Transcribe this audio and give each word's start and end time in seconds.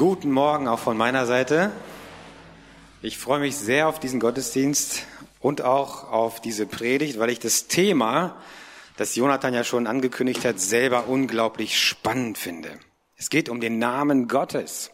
Guten 0.00 0.30
Morgen 0.30 0.66
auch 0.66 0.78
von 0.78 0.96
meiner 0.96 1.26
Seite. 1.26 1.72
Ich 3.02 3.18
freue 3.18 3.38
mich 3.38 3.54
sehr 3.58 3.86
auf 3.86 4.00
diesen 4.00 4.18
Gottesdienst 4.18 5.02
und 5.40 5.60
auch 5.60 6.10
auf 6.10 6.40
diese 6.40 6.64
Predigt, 6.64 7.18
weil 7.18 7.28
ich 7.28 7.38
das 7.38 7.66
Thema, 7.66 8.40
das 8.96 9.14
Jonathan 9.14 9.52
ja 9.52 9.62
schon 9.62 9.86
angekündigt 9.86 10.46
hat, 10.46 10.58
selber 10.58 11.06
unglaublich 11.06 11.78
spannend 11.78 12.38
finde. 12.38 12.70
Es 13.18 13.28
geht 13.28 13.50
um 13.50 13.60
den 13.60 13.78
Namen 13.78 14.26
Gottes. 14.26 14.90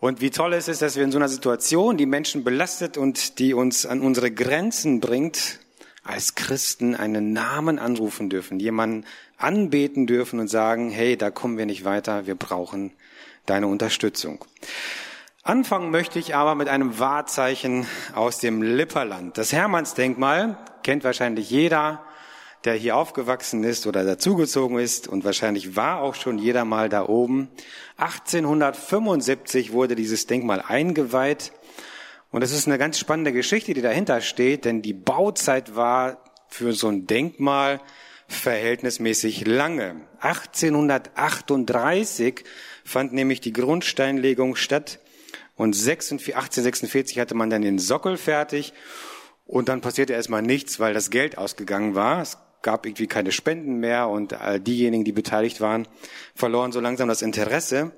Und 0.00 0.20
wie 0.20 0.30
toll 0.30 0.52
es 0.54 0.66
ist, 0.66 0.82
dass 0.82 0.96
wir 0.96 1.04
in 1.04 1.12
so 1.12 1.18
einer 1.18 1.28
Situation, 1.28 1.96
die 1.96 2.06
Menschen 2.06 2.42
belastet 2.42 2.96
und 2.96 3.38
die 3.38 3.54
uns 3.54 3.86
an 3.86 4.00
unsere 4.00 4.32
Grenzen 4.32 4.98
bringt, 4.98 5.60
als 6.02 6.34
Christen 6.34 6.96
einen 6.96 7.32
Namen 7.32 7.78
anrufen 7.78 8.30
dürfen, 8.30 8.58
jemanden 8.58 9.04
anbeten 9.36 10.08
dürfen 10.08 10.40
und 10.40 10.48
sagen, 10.48 10.90
hey, 10.90 11.16
da 11.16 11.30
kommen 11.30 11.56
wir 11.56 11.66
nicht 11.66 11.84
weiter, 11.84 12.26
wir 12.26 12.34
brauchen 12.34 12.90
deine 13.50 13.66
Unterstützung. 13.66 14.44
Anfangen 15.42 15.90
möchte 15.90 16.18
ich 16.18 16.34
aber 16.34 16.54
mit 16.54 16.68
einem 16.68 16.98
Wahrzeichen 16.98 17.86
aus 18.14 18.38
dem 18.38 18.62
Lipperland. 18.62 19.38
Das 19.38 19.52
Hermannsdenkmal 19.52 20.58
kennt 20.82 21.04
wahrscheinlich 21.04 21.48
jeder, 21.48 22.04
der 22.64 22.74
hier 22.74 22.96
aufgewachsen 22.96 23.64
ist 23.64 23.86
oder 23.86 24.04
dazugezogen 24.04 24.78
ist 24.78 25.08
und 25.08 25.24
wahrscheinlich 25.24 25.76
war 25.76 26.02
auch 26.02 26.14
schon 26.14 26.38
jeder 26.38 26.64
mal 26.64 26.88
da 26.88 27.06
oben. 27.06 27.48
1875 27.96 29.72
wurde 29.72 29.94
dieses 29.94 30.26
Denkmal 30.26 30.62
eingeweiht 30.66 31.52
und 32.30 32.42
es 32.42 32.52
ist 32.52 32.66
eine 32.66 32.78
ganz 32.78 32.98
spannende 32.98 33.32
Geschichte, 33.32 33.72
die 33.74 33.80
dahinter 33.80 34.20
steht, 34.20 34.66
denn 34.66 34.82
die 34.82 34.92
Bauzeit 34.92 35.76
war 35.76 36.18
für 36.48 36.72
so 36.72 36.88
ein 36.88 37.06
Denkmal 37.06 37.80
verhältnismäßig 38.26 39.46
lange. 39.46 40.00
1838 40.20 42.42
fand 42.88 43.12
nämlich 43.12 43.40
die 43.40 43.52
Grundsteinlegung 43.52 44.56
statt 44.56 44.98
und 45.56 45.74
1846 45.76 47.18
hatte 47.18 47.34
man 47.34 47.50
dann 47.50 47.62
den 47.62 47.78
Sockel 47.78 48.16
fertig 48.16 48.72
und 49.44 49.68
dann 49.68 49.80
passierte 49.80 50.12
erstmal 50.12 50.42
nichts, 50.42 50.80
weil 50.80 50.94
das 50.94 51.10
Geld 51.10 51.36
ausgegangen 51.38 51.94
war. 51.94 52.22
Es 52.22 52.38
gab 52.62 52.86
irgendwie 52.86 53.06
keine 53.06 53.32
Spenden 53.32 53.76
mehr 53.76 54.08
und 54.08 54.34
diejenigen, 54.66 55.04
die 55.04 55.12
beteiligt 55.12 55.60
waren, 55.60 55.86
verloren 56.34 56.72
so 56.72 56.80
langsam 56.80 57.08
das 57.08 57.22
Interesse. 57.22 57.92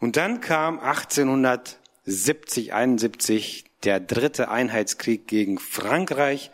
Und 0.00 0.16
dann 0.16 0.40
kam 0.40 0.78
1870, 0.78 2.72
71 2.74 3.64
der 3.84 4.00
dritte 4.00 4.50
Einheitskrieg 4.50 5.26
gegen 5.26 5.58
Frankreich 5.58 6.50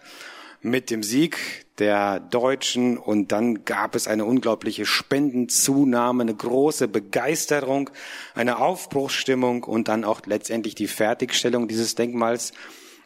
mit 0.65 0.91
dem 0.91 1.03
Sieg 1.03 1.67
der 1.79 2.21
Deutschen 2.21 2.97
und 2.97 3.33
dann 3.33 3.65
gab 3.65 3.95
es 3.95 4.09
eine 4.09 4.25
unglaubliche 4.25 4.87
Spendenzunahme, 4.87 6.23
eine 6.23 6.35
große 6.35 6.89
Begeisterung, 6.89 7.91
eine 8.35 8.59
Aufbruchsstimmung 8.59 9.65
und 9.65 9.89
dann 9.89 10.05
auch 10.05 10.23
letztendlich 10.25 10.75
die 10.75 10.89
Fertigstellung 10.89 11.69
dieses 11.69 11.97
Denkmals. 11.97 12.53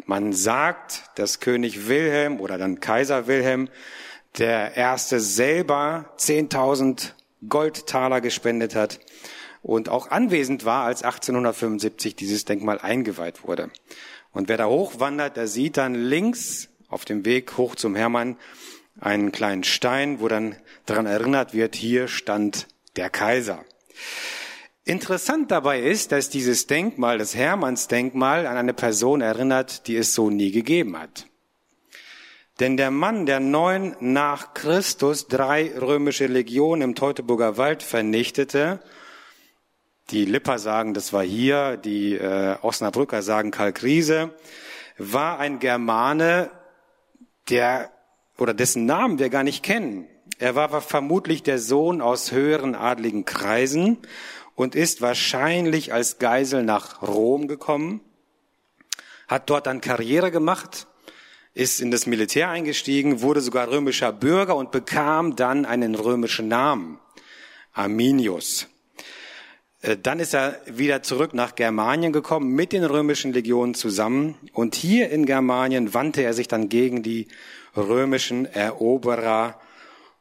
Man 0.06 0.33
sagt, 0.33 1.03
dass 1.17 1.41
König 1.41 1.89
Wilhelm 1.89 2.41
oder 2.41 2.59
dann 2.59 2.79
Kaiser 2.79 3.27
Wilhelm 3.27 3.69
der 4.39 4.77
erste 4.77 5.19
selber 5.19 6.12
10.000 6.19 7.12
Goldtaler 7.48 8.20
gespendet 8.20 8.77
hat 8.77 9.01
und 9.62 9.89
auch 9.89 10.11
anwesend 10.11 10.64
war, 10.64 10.84
als 10.84 11.03
1875 11.03 12.14
dieses 12.14 12.45
Denkmal 12.45 12.79
eingeweiht 12.79 13.42
wurde. 13.45 13.70
Und 14.33 14.48
wer 14.48 14.59
da 14.59 14.67
hochwandert, 14.67 15.36
der 15.36 15.48
sieht 15.48 15.77
dann 15.77 15.95
links 15.95 16.69
auf 16.89 17.05
dem 17.05 17.25
Weg 17.25 17.56
hoch 17.56 17.75
zum 17.77 17.94
Hermann 17.94 18.36
einen 19.00 19.33
kleinen 19.33 19.64
Stein, 19.64 20.20
wo 20.20 20.28
dann 20.28 20.56
daran 20.86 21.06
erinnert 21.06 21.55
wird, 21.55 21.77
hier 21.77 22.08
stand 22.08 22.67
der 22.97 23.11
Kaiser. 23.11 23.64
Interessant 24.84 25.50
dabei 25.50 25.83
ist, 25.83 26.12
dass 26.12 26.30
dieses 26.30 26.67
Denkmal, 26.67 27.19
das 27.19 27.34
Hermannsdenkmal, 27.34 28.47
an 28.47 28.56
eine 28.56 28.72
Person 28.72 29.20
erinnert, 29.20 29.86
die 29.86 29.97
es 29.97 30.14
so 30.14 30.30
nie 30.30 30.50
gegeben 30.50 30.98
hat. 30.98 31.27
Denn 32.58 32.77
der 32.77 32.91
Mann, 32.91 33.27
der 33.27 33.39
neun 33.39 33.95
nach 34.01 34.55
Christus 34.55 35.29
drei 35.29 35.73
römische 35.79 36.27
Legionen 36.27 36.83
im 36.83 36.95
Teutoburger 36.95 37.57
Wald 37.57 37.83
vernichtete, 37.83 38.80
die 40.11 40.24
Lipper 40.24 40.58
sagen, 40.58 40.95
das 40.95 41.13
war 41.13 41.23
hier, 41.23 41.77
die 41.77 42.14
äh, 42.14 42.57
Osnabrücker 42.63 43.23
sagen 43.23 43.51
Kalkriese, 43.51 44.30
war 44.96 45.39
ein 45.39 45.58
Germane, 45.58 46.51
der 47.51 47.91
oder 48.39 48.55
dessen 48.55 48.86
Namen 48.86 49.19
wir 49.19 49.31
gar 49.31 49.42
nicht 49.42 49.63
kennen. 49.63 50.07
Er 50.39 50.55
war 50.55 50.81
vermutlich 50.81 51.42
der 51.42 51.59
Sohn 51.59 52.01
aus 52.01 52.31
höheren 52.31 52.75
adligen 52.75 53.25
Kreisen 53.25 53.98
und 54.55 54.75
ist 54.75 55.03
wahrscheinlich 55.03 55.92
als 55.92 56.19
Geisel 56.19 56.63
nach 56.63 57.03
Rom 57.03 57.48
gekommen, 57.48 58.01
hat 59.27 59.51
dort 59.51 59.67
dann 59.67 59.81
Karriere 59.81 60.31
gemacht, 60.31 60.87
ist 61.55 61.81
in 61.81 61.91
das 61.91 62.07
Militär 62.07 62.51
eingestiegen, 62.51 63.20
wurde 63.20 63.41
sogar 63.41 63.69
römischer 63.69 64.13
Bürger 64.13 64.55
und 64.55 64.70
bekam 64.70 65.35
dann 65.35 65.67
einen 65.67 65.95
römischen 65.97 66.47
Namen, 66.48 67.01
Arminius. 67.73 68.69
Äh, 69.83 69.96
dann 69.96 70.20
ist 70.20 70.34
er 70.34 70.61
wieder 70.66 71.02
zurück 71.02 71.34
nach 71.34 71.55
Germanien 71.55 72.12
gekommen 72.12 72.52
mit 72.55 72.72
den 72.72 72.84
römischen 72.84 73.33
Legionen 73.33 73.74
zusammen. 73.74 74.36
Und 74.52 74.74
hier 74.74 75.11
in 75.11 75.27
Germanien 75.27 75.94
wandte 75.94 76.22
er 76.22 76.34
sich 76.34 76.48
dann 76.48 76.68
gegen 76.68 77.02
die 77.02 77.28
römischen 77.77 78.46
Eroberer 78.46 79.61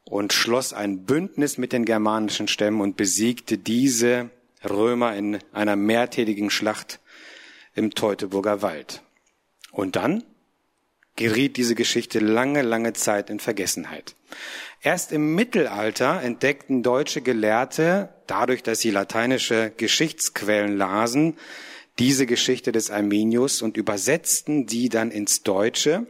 und 0.04 0.32
schloss 0.32 0.72
ein 0.72 1.04
Bündnis 1.04 1.58
mit 1.58 1.72
den 1.72 1.84
germanischen 1.84 2.48
Stämmen 2.48 2.80
und 2.80 2.96
besiegte 2.96 3.58
diese 3.58 4.30
Römer 4.68 5.14
in 5.14 5.38
einer 5.52 5.76
mehrtägigen 5.76 6.50
Schlacht 6.50 7.00
im 7.74 7.94
Teutoburger 7.94 8.62
Wald. 8.62 9.02
Und 9.70 9.96
dann 9.96 10.24
geriet 11.14 11.56
diese 11.56 11.74
Geschichte 11.74 12.20
lange, 12.20 12.62
lange 12.62 12.92
Zeit 12.94 13.28
in 13.28 13.40
Vergessenheit. 13.40 14.14
Erst 14.80 15.12
im 15.12 15.34
Mittelalter 15.34 16.22
entdeckten 16.22 16.82
deutsche 16.82 17.20
Gelehrte, 17.20 18.08
dadurch, 18.30 18.62
dass 18.62 18.80
sie 18.80 18.90
lateinische 18.90 19.72
Geschichtsquellen 19.76 20.76
lasen, 20.76 21.36
diese 21.98 22.26
Geschichte 22.26 22.70
des 22.70 22.90
Arminius 22.90 23.60
und 23.60 23.76
übersetzten 23.76 24.66
die 24.66 24.88
dann 24.88 25.10
ins 25.10 25.42
Deutsche. 25.42 26.06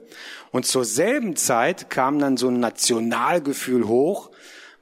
Und 0.51 0.67
zur 0.67 0.85
selben 0.85 1.37
Zeit 1.37 1.89
kam 1.91 2.19
dann 2.19 2.37
so 2.37 2.49
ein 2.49 2.61
Nationalgefühl 2.61 3.89
hoch, 3.89 4.31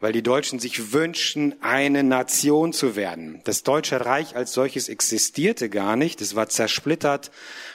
weil 0.00 0.12
die 0.12 0.22
Deutschen 0.22 0.58
sich 0.58 0.92
wünschten, 0.92 1.54
eine 1.62 2.02
Nation 2.02 2.72
zu 2.72 2.96
werden. 2.96 3.40
Das 3.44 3.62
Deutsche 3.62 4.04
Reich 4.04 4.36
als 4.36 4.52
solches 4.52 4.88
existierte 4.88 5.70
gar 5.70 5.96
nicht. 5.96 6.20
Es 6.20 6.34
war 6.34 6.48
zersplittert 6.48 7.30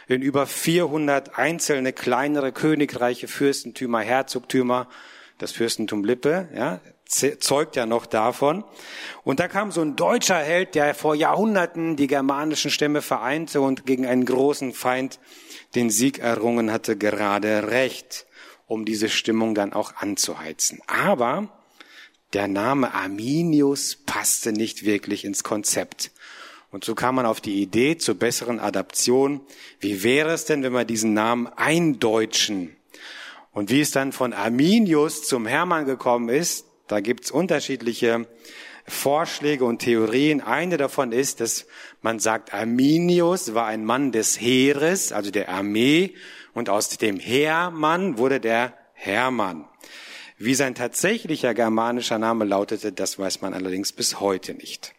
in 0.07 0.21
über 0.21 0.45
400 0.45 1.37
einzelne 1.37 1.93
kleinere 1.93 2.51
Königreiche, 2.51 3.27
Fürstentümer, 3.27 4.01
Herzogtümer 4.01 4.87
das 5.41 5.51
Fürstentum 5.51 6.03
Lippe, 6.03 6.49
ja, 6.55 6.79
zeugt 7.11 7.75
ja 7.75 7.85
noch 7.85 8.05
davon. 8.05 8.63
Und 9.23 9.39
da 9.39 9.47
kam 9.47 9.71
so 9.71 9.81
ein 9.81 9.95
deutscher 9.95 10.39
Held, 10.39 10.75
der 10.75 10.95
vor 10.95 11.13
Jahrhunderten 11.13 11.95
die 11.95 12.07
germanischen 12.07 12.71
Stämme 12.71 13.01
vereinte 13.01 13.61
und 13.61 13.85
gegen 13.85 14.05
einen 14.05 14.25
großen 14.25 14.73
Feind 14.73 15.19
den 15.75 15.89
Sieg 15.89 16.19
errungen 16.19 16.71
hatte, 16.71 16.97
gerade 16.97 17.67
recht, 17.69 18.25
um 18.67 18.85
diese 18.85 19.09
Stimmung 19.09 19.55
dann 19.55 19.73
auch 19.73 19.95
anzuheizen. 19.97 20.79
Aber 20.87 21.49
der 22.33 22.47
Name 22.47 22.93
Arminius 22.93 23.97
passte 24.05 24.53
nicht 24.53 24.85
wirklich 24.85 25.25
ins 25.25 25.43
Konzept. 25.43 26.11
Und 26.71 26.85
so 26.85 26.95
kam 26.95 27.15
man 27.15 27.25
auf 27.25 27.41
die 27.41 27.61
Idee 27.61 27.97
zur 27.97 28.15
besseren 28.15 28.61
Adaption. 28.61 29.41
Wie 29.81 30.03
wäre 30.03 30.31
es 30.31 30.45
denn, 30.45 30.63
wenn 30.63 30.71
wir 30.71 30.85
diesen 30.85 31.13
Namen 31.13 31.47
eindeutschen? 31.47 32.77
Und 33.51 33.69
wie 33.69 33.81
es 33.81 33.91
dann 33.91 34.13
von 34.13 34.31
Arminius 34.31 35.27
zum 35.27 35.45
Hermann 35.45 35.85
gekommen 35.85 36.29
ist, 36.29 36.65
da 36.91 36.99
gibt's 36.99 37.31
unterschiedliche 37.31 38.27
Vorschläge 38.85 39.63
und 39.63 39.79
Theorien. 39.79 40.41
Eine 40.41 40.75
davon 40.75 41.13
ist, 41.13 41.39
dass 41.39 41.65
man 42.01 42.19
sagt, 42.19 42.53
Arminius 42.53 43.53
war 43.53 43.67
ein 43.67 43.85
Mann 43.85 44.11
des 44.11 44.41
Heeres, 44.41 45.13
also 45.13 45.31
der 45.31 45.47
Armee, 45.47 46.13
und 46.53 46.69
aus 46.69 46.89
dem 46.97 47.17
Heermann 47.17 48.17
wurde 48.17 48.41
der 48.41 48.73
Hermann. 48.93 49.69
Wie 50.37 50.53
sein 50.53 50.75
tatsächlicher 50.75 51.53
germanischer 51.53 52.17
Name 52.17 52.43
lautete, 52.43 52.91
das 52.91 53.17
weiß 53.17 53.41
man 53.41 53.53
allerdings 53.53 53.93
bis 53.93 54.19
heute 54.19 54.53
nicht. 54.53 54.93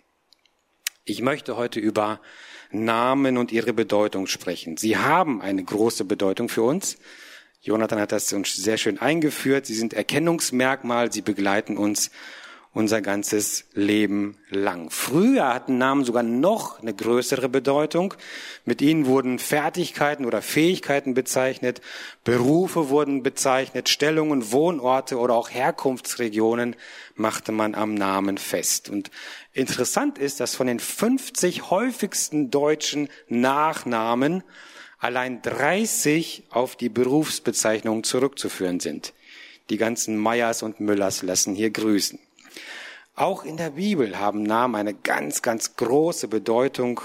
Ich 1.05 1.21
möchte 1.21 1.57
heute 1.57 1.79
über 1.79 2.21
Namen 2.71 3.37
und 3.37 3.53
ihre 3.53 3.75
Bedeutung 3.75 4.29
sprechen. 4.29 4.79
Sie 4.79 4.97
haben 4.97 5.43
eine 5.43 5.63
große 5.63 6.05
Bedeutung 6.07 6.49
für 6.49 6.63
uns. 6.63 6.97
Jonathan 7.65 8.01
hat 8.01 8.11
das 8.11 8.33
uns 8.33 8.57
sehr 8.57 8.77
schön 8.77 8.99
eingeführt. 8.99 9.67
Sie 9.67 9.75
sind 9.75 9.95
Erkennungsmerkmal, 9.95 11.13
sie 11.13 11.23
begleiten 11.23 11.77
uns 11.77 12.11
unser 12.75 13.01
ganzes 13.03 13.67
Leben 13.75 14.37
lang. 14.49 14.91
Früher 14.91 15.55
hatten 15.55 15.79
Namen 15.79 16.05
sogar 16.05 16.25
noch 16.25 16.81
eine 16.81 16.93
größere 16.93 17.49
Bedeutung. 17.49 18.15
Mit 18.65 18.83
ihnen 18.83 19.07
wurden 19.07 19.39
Fertigkeiten 19.39 20.25
oder 20.25 20.43
Fähigkeiten 20.43 21.15
bezeichnet, 21.15 21.83
Berufe 22.25 22.89
wurden 22.89 23.23
bezeichnet, 23.23 23.89
Stellungen, 23.89 24.51
Wohnorte 24.51 25.19
oder 25.19 25.35
auch 25.35 25.51
Herkunftsregionen 25.51 26.75
machte 27.15 27.53
man 27.53 27.77
am 27.77 27.95
Namen 27.95 28.39
fest. 28.39 28.91
Und 28.91 29.13
interessant 29.53 30.19
ist, 30.19 30.41
dass 30.41 30.57
von 30.57 30.67
den 30.67 30.81
50 30.81 31.71
häufigsten 31.71 32.51
deutschen 32.51 33.09
Nachnamen 33.29 34.43
allein 35.03 35.43
30 35.43 36.45
auf 36.51 36.77
die 36.77 36.89
Berufsbezeichnung 36.89 38.05
zurückzuführen 38.05 38.79
sind. 38.79 39.13
Die 39.69 39.77
ganzen 39.77 40.17
Meyers 40.17 40.63
und 40.63 40.79
Müllers 40.79 41.23
lassen 41.23 41.57
hier 41.57 41.71
grüßen. 41.71 42.21
Auch 43.17 43.45
in 43.45 43.57
der 43.57 43.71
Bibel 43.71 44.19
haben 44.19 44.45
Namen 44.45 44.77
eine 44.77 44.95
ganz, 44.95 45.43
ganz 45.43 45.75
große 45.77 46.29
Bedeutung, 46.29 47.01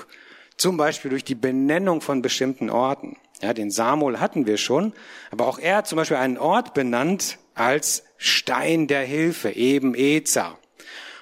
zum 0.58 0.78
Beispiel 0.78 1.10
durch 1.10 1.24
die 1.24 1.36
Benennung 1.36 2.02
von 2.02 2.22
bestimmten 2.22 2.70
Orten. 2.70 3.18
Ja, 3.42 3.54
den 3.54 3.72
Samuel 3.72 4.20
hatten 4.20 4.46
wir 4.46 4.58
schon, 4.58 4.94
aber 5.32 5.48
auch 5.48 5.58
er 5.58 5.78
hat 5.78 5.88
zum 5.88 5.98
Beispiel 5.98 6.18
einen 6.18 6.38
Ort 6.38 6.76
benannt 6.76 7.40
als 7.56 8.04
Stein 8.18 8.88
der 8.88 9.04
Hilfe, 9.04 9.50
eben 9.50 9.96
Eza. 9.96 10.58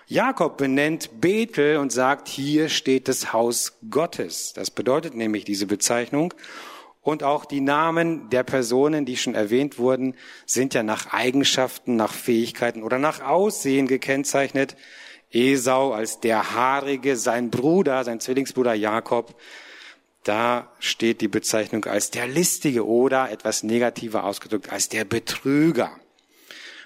Jakob 0.07 0.57
benennt 0.57 1.19
Bethel 1.19 1.77
und 1.77 1.91
sagt, 1.91 2.27
hier 2.27 2.69
steht 2.69 3.07
das 3.07 3.33
Haus 3.33 3.79
Gottes. 3.89 4.53
Das 4.53 4.69
bedeutet 4.69 5.15
nämlich 5.15 5.45
diese 5.45 5.65
Bezeichnung. 5.65 6.33
Und 7.01 7.23
auch 7.23 7.45
die 7.45 7.61
Namen 7.61 8.29
der 8.29 8.43
Personen, 8.43 9.05
die 9.05 9.17
schon 9.17 9.35
erwähnt 9.35 9.79
wurden, 9.79 10.15
sind 10.45 10.73
ja 10.75 10.83
nach 10.83 11.13
Eigenschaften, 11.13 11.95
nach 11.95 12.13
Fähigkeiten 12.13 12.83
oder 12.83 12.99
nach 12.99 13.21
Aussehen 13.21 13.87
gekennzeichnet. 13.87 14.75
Esau 15.31 15.91
als 15.91 16.19
der 16.19 16.53
Haarige, 16.53 17.15
sein 17.15 17.49
Bruder, 17.49 18.03
sein 18.03 18.19
Zwillingsbruder 18.19 18.73
Jakob, 18.73 19.35
da 20.23 20.71
steht 20.79 21.21
die 21.21 21.27
Bezeichnung 21.27 21.85
als 21.85 22.09
der 22.09 22.27
Listige 22.27 22.87
oder 22.87 23.29
etwas 23.31 23.61
negativer 23.63 24.23
ausgedrückt 24.23 24.71
als 24.71 24.89
der 24.89 25.05
Betrüger. 25.05 25.91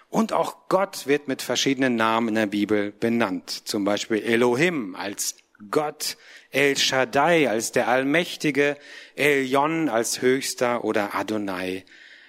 Und 0.10 0.34
auch 0.34 0.68
Gott 0.70 1.06
wird 1.06 1.28
mit 1.28 1.42
verschiedenen 1.42 1.96
Namen 1.96 2.30
in 2.30 2.36
der 2.36 2.46
Bibel 2.48 2.92
benannt. 2.92 3.50
Zum 3.50 3.86
Beispiel 3.86 4.24
Elohim 4.24 4.96
als 4.96 5.36
Gott, 5.70 6.18
El 6.52 6.78
Shaddai 6.78 7.50
als 7.50 7.72
der 7.72 7.88
Allmächtige, 7.88 8.78
Elyon 9.16 9.88
als 9.88 10.22
Höchster 10.22 10.84
oder 10.84 11.14
Adonai 11.14 11.86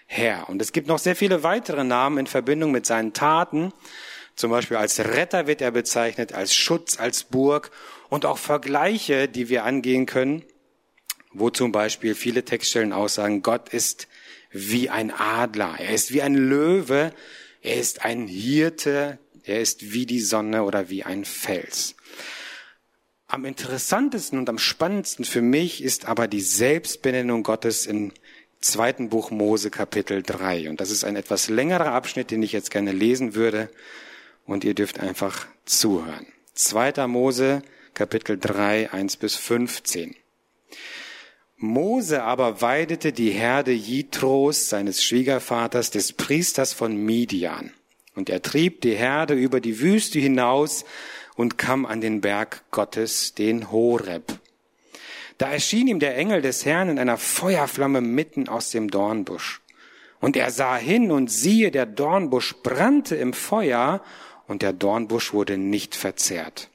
Herr. 0.07 0.49
Und 0.49 0.61
es 0.61 0.73
gibt 0.73 0.89
noch 0.89 0.99
sehr 0.99 1.17
viele 1.17 1.43
weitere 1.43 1.85
Namen 1.85 2.19
in 2.19 2.27
Verbindung 2.27 2.71
mit 2.73 2.85
seinen 2.85 3.13
Taten. 3.13 3.73
Zum 4.35 4.51
Beispiel 4.51 4.77
als 4.77 4.99
Retter 4.99 5.47
wird 5.47 5.63
er 5.63 5.71
bezeichnet, 5.71 6.33
als 6.33 6.55
Schutz, 6.55 6.99
als 6.99 7.25
Burg 7.25 7.71
und 8.09 8.27
auch 8.27 8.39
Vergleiche, 8.39 9.29
die 9.29 9.49
wir 9.49 9.65
angehen 9.65 10.07
können, 10.07 10.45
wo 11.33 11.49
zum 11.49 11.73
Beispiel 11.73 12.15
viele 12.15 12.45
Textstellen 12.45 12.93
aussagen, 12.93 13.43
Gott 13.43 13.69
ist 13.69 14.09
wie 14.51 14.91
ein 14.91 15.13
Adler, 15.13 15.77
er 15.79 15.95
ist 15.95 16.13
wie 16.13 16.23
ein 16.23 16.35
Löwe, 16.35 17.13
er 17.63 17.77
ist 17.77 18.05
ein 18.05 18.27
Hirte, 18.27 19.19
er 19.45 19.61
ist 19.61 19.93
wie 19.93 20.07
die 20.07 20.21
Sonne 20.21 20.65
oder 20.65 20.91
wie 20.91 21.05
ein 21.05 21.25
Fels. 21.25 21.95
Am 23.27 23.45
interessantesten 23.45 24.39
und 24.39 24.49
am 24.49 24.59
spannendsten 24.59 25.25
für 25.25 25.43
mich 25.43 25.83
ist 25.83 26.07
aber 26.07 26.27
die 26.27 26.41
Selbstbenennung 26.41 27.43
Gottes 27.43 27.87
im 27.87 28.13
zweiten 28.61 29.09
Buch 29.09 29.31
Mose 29.31 29.71
Kapitel 29.71 30.23
3. 30.23 30.69
Und 30.69 30.81
das 30.81 30.91
ist 30.91 31.05
ein 31.05 31.17
etwas 31.17 31.49
längerer 31.49 31.93
Abschnitt, 31.93 32.31
den 32.31 32.43
ich 32.43 32.53
jetzt 32.53 32.71
gerne 32.71 32.93
lesen 32.93 33.35
würde. 33.35 33.71
Und 34.47 34.65
ihr 34.65 34.75
dürft 34.75 34.99
einfach 34.99 35.47
zuhören. 35.65 36.27
Zweiter 36.55 37.07
Mose 37.07 37.63
Kapitel 37.95 38.39
3, 38.39 38.93
1 38.93 39.17
bis 39.17 39.37
15. 39.37 40.17
Mose 41.63 42.23
aber 42.23 42.63
weidete 42.63 43.13
die 43.13 43.33
Herde 43.33 43.73
Jitros, 43.73 44.71
seines 44.71 45.05
Schwiegervaters, 45.05 45.91
des 45.91 46.15
Priesters 46.15 46.73
von 46.73 46.97
Midian. 46.97 47.75
Und 48.15 48.31
er 48.31 48.41
trieb 48.41 48.81
die 48.81 48.95
Herde 48.95 49.35
über 49.35 49.61
die 49.61 49.79
Wüste 49.79 50.19
hinaus 50.19 50.87
und 51.37 51.59
kam 51.59 51.85
an 51.85 52.01
den 52.01 52.23
Berg 52.23 52.65
Gottes, 52.71 53.35
den 53.35 53.71
Horeb. 53.71 54.39
Da 55.37 55.51
erschien 55.51 55.87
ihm 55.87 56.01
der 56.01 56.17
Engel 56.17 56.41
des 56.41 56.65
Herrn 56.65 56.89
in 56.89 56.99
einer 56.99 57.19
Feuerflamme 57.19 58.01
mitten 58.01 58.49
aus 58.49 58.71
dem 58.71 58.91
Dornbusch. 58.91 59.61
Und 60.19 60.37
er 60.37 60.51
sah 60.51 60.77
hin 60.77 61.11
und 61.11 61.31
siehe, 61.31 61.71
der 61.71 61.85
Dornbusch 61.85 62.57
brannte 62.63 63.17
im 63.17 63.35
Feuer 63.35 64.03
und 64.47 64.63
der 64.63 64.73
Dornbusch 64.73 65.35
wurde 65.35 65.59
nicht 65.59 65.95
verzehrt. 65.95 66.70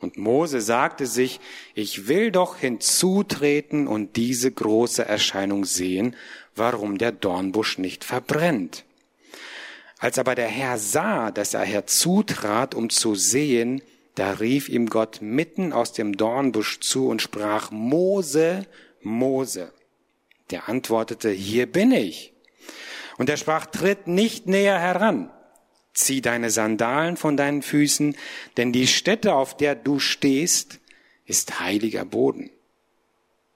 Und 0.00 0.16
Mose 0.16 0.60
sagte 0.60 1.06
sich, 1.06 1.40
ich 1.74 2.06
will 2.06 2.30
doch 2.30 2.56
hinzutreten 2.56 3.88
und 3.88 4.14
diese 4.16 4.50
große 4.50 5.04
Erscheinung 5.04 5.64
sehen, 5.64 6.14
warum 6.54 6.98
der 6.98 7.12
Dornbusch 7.12 7.78
nicht 7.78 8.04
verbrennt. 8.04 8.84
Als 9.98 10.18
aber 10.18 10.36
der 10.36 10.46
Herr 10.46 10.78
sah, 10.78 11.32
dass 11.32 11.54
er 11.54 11.64
herzutrat, 11.64 12.76
um 12.76 12.90
zu 12.90 13.16
sehen, 13.16 13.82
da 14.14 14.32
rief 14.32 14.68
ihm 14.68 14.88
Gott 14.88 15.18
mitten 15.20 15.72
aus 15.72 15.92
dem 15.92 16.16
Dornbusch 16.16 16.78
zu 16.80 17.08
und 17.08 17.20
sprach, 17.20 17.72
Mose, 17.72 18.66
Mose. 19.02 19.72
Der 20.50 20.68
antwortete, 20.68 21.30
hier 21.30 21.66
bin 21.66 21.90
ich. 21.90 22.32
Und 23.16 23.28
er 23.28 23.36
sprach, 23.36 23.66
tritt 23.66 24.06
nicht 24.06 24.46
näher 24.46 24.78
heran 24.78 25.30
zieh 25.98 26.20
deine 26.20 26.50
Sandalen 26.50 27.16
von 27.16 27.36
deinen 27.36 27.62
Füßen, 27.62 28.16
denn 28.56 28.72
die 28.72 28.86
Stätte, 28.86 29.34
auf 29.34 29.56
der 29.56 29.74
du 29.74 29.98
stehst, 29.98 30.80
ist 31.26 31.60
heiliger 31.60 32.04
Boden. 32.04 32.50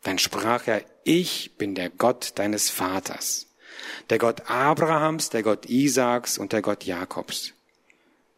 Dann 0.02 0.18
sprach 0.18 0.66
er, 0.66 0.82
ich 1.04 1.52
bin 1.56 1.74
der 1.74 1.90
Gott 1.90 2.32
deines 2.36 2.70
Vaters, 2.70 3.46
der 4.10 4.18
Gott 4.18 4.50
Abrahams, 4.50 5.30
der 5.30 5.42
Gott 5.42 5.66
Isaaks 5.66 6.38
und 6.38 6.52
der 6.52 6.62
Gott 6.62 6.84
Jakobs. 6.84 7.54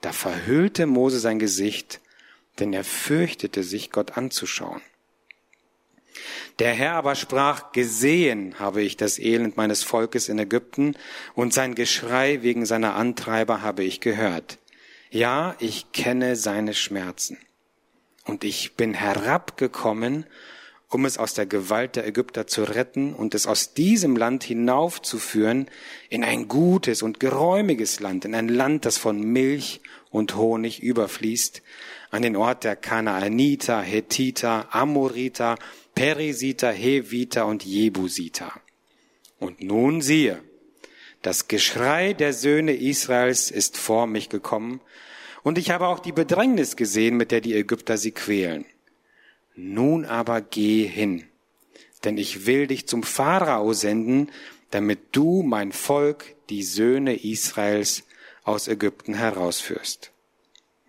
Da 0.01 0.13
verhüllte 0.13 0.87
Mose 0.87 1.19
sein 1.19 1.39
Gesicht, 1.39 2.01
denn 2.59 2.73
er 2.73 2.85
fürchtete 2.85 3.63
sich, 3.63 3.91
Gott 3.91 4.17
anzuschauen. 4.17 4.83
Der 6.61 6.73
Herr 6.73 6.93
aber 6.93 7.17
sprach, 7.17 7.73
gesehen 7.73 8.59
habe 8.61 8.83
ich 8.83 8.97
das 8.97 9.19
Elend 9.19 9.57
meines 9.57 9.83
Volkes 9.83 10.29
in 10.29 10.39
Ägypten 10.39 10.95
und 11.35 11.53
sein 11.53 11.75
Geschrei 11.75 12.43
wegen 12.43 12.65
seiner 12.65 12.95
Antreiber 12.95 13.63
habe 13.63 13.83
ich 13.83 14.01
gehört. 14.01 14.59
Ja, 15.11 15.57
ich 15.59 15.91
kenne 15.93 16.37
seine 16.37 16.75
Schmerzen. 16.75 17.39
Und 18.25 18.45
ich 18.45 18.75
bin 18.77 18.95
herabgekommen, 18.95 20.27
um 20.89 21.05
es 21.05 21.19
aus 21.19 21.35
der 21.35 21.47
Gewalt 21.47 21.97
der 21.97 22.07
Ägypter 22.07 22.47
zu 22.47 22.63
retten 22.63 23.15
und 23.15 23.35
es 23.35 23.49
aus 23.49 23.75
diesem 23.75 24.17
Land 24.17 24.45
hinaufzuführen 24.45 25.69
in 26.09 26.23
ein 26.23 26.47
gutes 26.47 27.03
und 27.03 27.19
geräumiges 27.19 27.99
Land, 27.99 28.25
in 28.25 28.35
ein 28.35 28.49
Land, 28.49 28.85
das 28.85 28.97
von 28.97 29.21
Milch 29.21 29.81
und 30.11 30.37
Honig 30.37 30.81
überfließt, 30.81 31.63
an 32.13 32.23
den 32.23 32.37
Ort 32.37 32.63
der 32.63 32.77
Kanaaniter, 32.77 33.83
Hethiter, 33.83 34.69
Amoriter, 34.73 35.57
Perisiter, 35.95 36.73
Heviter 36.73 37.47
und 37.47 37.65
Jebusiter. 37.65 38.53
Und 39.39 39.63
nun 39.63 40.01
siehe, 40.01 40.43
das 41.23 41.49
Geschrei 41.49 42.13
der 42.13 42.33
Söhne 42.33 42.75
Israels 42.75 43.51
ist 43.51 43.79
vor 43.79 44.07
mich 44.07 44.29
gekommen, 44.29 44.81
und 45.43 45.59
ich 45.59 45.71
habe 45.71 45.89
auch 45.89 45.99
die 45.99 46.13
Bedrängnis 46.13 46.75
gesehen, 46.75 47.19
mit 47.19 47.31
der 47.31 47.43
die 47.43 47.55
Ägypter 47.55 47.99
sie 47.99 48.13
quälen. 48.13 48.65
Nun 49.55 50.07
aber 50.07 50.41
geh 50.41 50.87
hin, 50.87 51.25
denn 52.03 52.17
ich 52.17 52.47
will 52.47 52.67
dich 52.67 52.89
zum 52.89 53.03
Pharao 53.03 53.75
senden, 53.75 54.31
damit 54.71 55.01
du 55.13 55.43
mein 55.43 55.73
Volk, 55.73 56.35
die 56.49 56.63
Söhne 56.63 57.23
Israels, 57.23 58.05
aus 58.43 58.69
Ägypten 58.69 59.15
herausführst. 59.15 60.14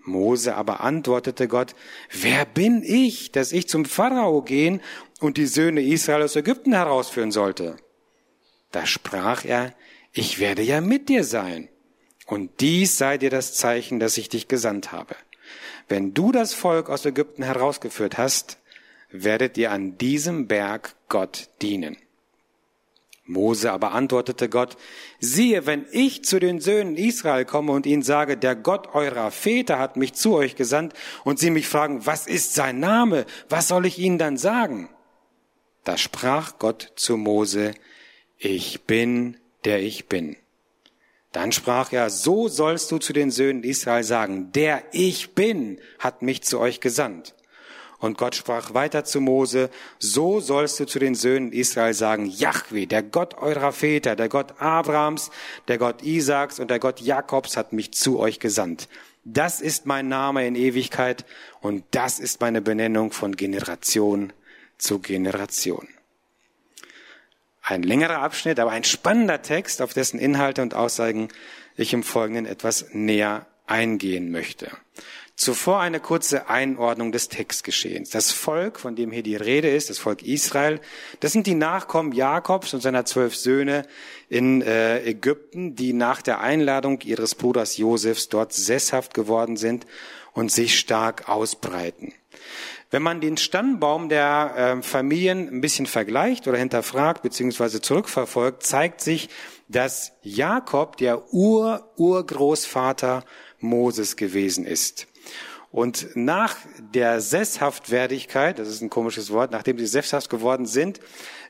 Mose 0.08 0.56
aber 0.56 0.82
antwortete 0.82 1.48
Gott, 1.48 1.76
wer 2.12 2.46
bin 2.46 2.84
ich, 2.84 3.32
dass 3.32 3.52
ich 3.52 3.68
zum 3.68 3.86
Pharao 3.86 4.42
gehen 4.42 4.82
und 5.20 5.38
die 5.38 5.46
Söhne 5.46 5.82
Israel 5.82 6.24
aus 6.24 6.36
Ägypten 6.36 6.74
herausführen 6.74 7.32
sollte? 7.32 7.78
Da 8.72 8.86
sprach 8.86 9.46
er, 9.46 9.74
ich 10.12 10.40
werde 10.40 10.62
ja 10.62 10.82
mit 10.82 11.10
dir 11.10 11.24
sein. 11.24 11.70
Und 12.26 12.62
dies 12.62 12.98
sei 12.98 13.18
dir 13.18 13.30
das 13.30 13.54
Zeichen, 13.54 14.00
dass 14.00 14.18
ich 14.18 14.30
dich 14.30 14.48
gesandt 14.48 14.92
habe. 14.92 15.16
Wenn 15.88 16.14
du 16.14 16.32
das 16.32 16.54
Volk 16.54 16.90
aus 16.90 17.06
Ägypten 17.06 17.44
herausgeführt 17.44 18.18
hast, 18.18 18.58
werdet 19.12 19.58
ihr 19.58 19.72
an 19.72 19.98
diesem 19.98 20.48
Berg 20.48 20.96
Gott 21.10 21.50
dienen. 21.62 21.98
Mose 23.26 23.72
aber 23.72 23.94
antwortete 23.94 24.50
Gott, 24.50 24.78
siehe, 25.20 25.66
wenn 25.66 25.86
ich 25.92 26.24
zu 26.24 26.40
den 26.40 26.60
Söhnen 26.60 26.96
Israel 26.96 27.46
komme 27.46 27.72
und 27.72 27.88
ihnen 27.88 28.04
sage, 28.04 28.38
der 28.38 28.56
Gott 28.56 28.94
eurer 28.94 29.32
Väter 29.32 29.80
hat 29.80 29.98
mich 29.98 30.14
zu 30.14 30.36
euch 30.36 30.56
gesandt, 30.56 30.94
und 31.24 31.40
sie 31.40 31.50
mich 31.50 31.68
fragen, 31.68 32.06
was 32.06 32.28
ist 32.28 32.54
sein 32.54 32.80
Name, 32.80 33.26
was 33.50 33.68
soll 33.68 33.88
ich 33.88 33.98
ihnen 33.98 34.20
dann 34.20 34.38
sagen? 34.38 34.90
Da 35.84 35.98
sprach 35.98 36.60
Gott 36.60 36.94
zu 36.96 37.18
Mose, 37.18 37.74
ich 38.38 38.84
bin, 38.84 39.38
der 39.66 39.82
ich 39.82 40.08
bin. 40.08 40.38
Dann 41.32 41.52
sprach 41.52 41.92
er, 41.92 42.10
so 42.10 42.48
sollst 42.48 42.92
du 42.92 42.98
zu 42.98 43.12
den 43.12 43.32
Söhnen 43.32 43.64
Israel 43.64 44.04
sagen, 44.04 44.52
der 44.54 44.84
ich 44.92 45.34
bin, 45.34 45.80
hat 46.00 46.22
mich 46.22 46.44
zu 46.44 46.60
euch 46.60 46.80
gesandt. 46.80 47.36
Und 48.06 48.20
Gott 48.20 48.36
sprach 48.36 48.76
weiter 48.76 49.04
zu 49.04 49.20
Mose, 49.20 49.72
so 49.98 50.40
sollst 50.40 50.80
du 50.80 50.86
zu 50.86 51.00
den 51.00 51.16
Söhnen 51.16 51.52
Israel 51.52 51.96
sagen, 51.96 52.28
Yahweh, 52.28 52.86
der 52.86 53.02
Gott 53.02 53.34
eurer 53.34 53.72
Väter, 53.72 54.16
der 54.16 54.30
Gott 54.30 54.62
Abrahams, 54.62 55.32
der 55.68 55.80
Gott 55.80 56.04
Isaaks 56.04 56.60
und 56.60 56.70
der 56.70 56.78
Gott 56.78 57.02
Jakobs 57.02 57.58
hat 57.58 57.74
mich 57.74 57.94
zu 57.94 58.20
euch 58.20 58.40
gesandt. 58.40 58.90
Das 59.24 59.60
ist 59.60 59.88
mein 59.88 60.08
Name 60.08 60.46
in 60.46 60.56
Ewigkeit 60.56 61.26
und 61.62 61.84
das 61.90 62.20
ist 62.20 62.42
meine 62.42 62.62
Benennung 62.62 63.12
von 63.12 63.36
Generation 63.36 64.34
zu 64.78 65.00
Generation. 65.00 65.88
Ein 67.64 67.82
längerer 67.82 68.20
Abschnitt, 68.20 68.60
aber 68.60 68.70
ein 68.70 68.84
spannender 68.84 69.42
Text, 69.42 69.82
auf 69.82 69.94
dessen 69.94 70.20
Inhalte 70.20 70.62
und 70.62 70.76
Aussagen 70.76 71.30
ich 71.76 71.92
im 71.92 72.04
Folgenden 72.04 72.46
etwas 72.46 72.86
näher 72.94 73.48
eingehen 73.66 74.30
möchte. 74.30 74.70
Zuvor 75.36 75.82
eine 75.82 76.00
kurze 76.00 76.50
Einordnung 76.50 77.12
des 77.12 77.28
Textgeschehens. 77.28 78.10
Das 78.10 78.32
Volk, 78.32 78.80
von 78.80 78.96
dem 78.96 79.12
hier 79.12 79.22
die 79.22 79.36
Rede 79.36 79.70
ist, 79.70 79.90
das 79.90 80.00
Volk 80.00 80.24
Israel, 80.24 80.80
das 81.20 81.34
sind 81.34 81.46
die 81.46 81.56
Nachkommen 81.56 82.14
Jakobs 82.14 82.74
und 82.74 82.80
seiner 82.80 83.04
zwölf 83.04 83.36
Söhne 83.36 83.86
in 84.30 84.62
äh, 84.62 85.04
Ägypten, 85.04 85.76
die 85.76 85.92
nach 85.92 86.22
der 86.22 86.40
Einladung 86.40 87.02
ihres 87.02 87.36
Bruders 87.36 87.76
Josefs 87.76 88.30
dort 88.30 88.54
sesshaft 88.54 89.14
geworden 89.14 89.58
sind 89.58 89.86
und 90.32 90.54
sich 90.54 90.80
stark 90.80 91.28
ausbreiten. 91.28 92.14
Wenn 92.90 93.04
man 93.04 93.20
den 93.20 93.36
Stammbaum 93.36 94.08
der 94.08 94.78
äh, 94.80 94.82
Familien 94.82 95.50
ein 95.50 95.60
bisschen 95.60 95.86
vergleicht 95.86 96.48
oder 96.48 96.58
hinterfragt 96.58 97.24
beziehungsweise 97.24 97.82
zurückverfolgt, 97.82 98.64
zeigt 98.64 99.02
sich, 99.02 99.28
dass 99.68 100.14
Jakob 100.22 100.96
der 100.96 101.34
Ur-Urgroßvater 101.34 103.26
Moses 103.60 104.16
gewesen 104.16 104.66
ist. 104.66 105.08
Und 105.76 106.16
nach 106.16 106.56
der 106.80 107.20
Sesshaftwerdigkeit, 107.20 108.60
das 108.60 108.70
ist 108.70 108.80
ein 108.80 108.90
komisches 108.90 109.30
Wort, 109.32 109.52
nachdem 109.52 109.78
sie 109.78 109.88
sesshaft 109.88 110.30
geworden 110.30 110.66
sind, 110.66 111.02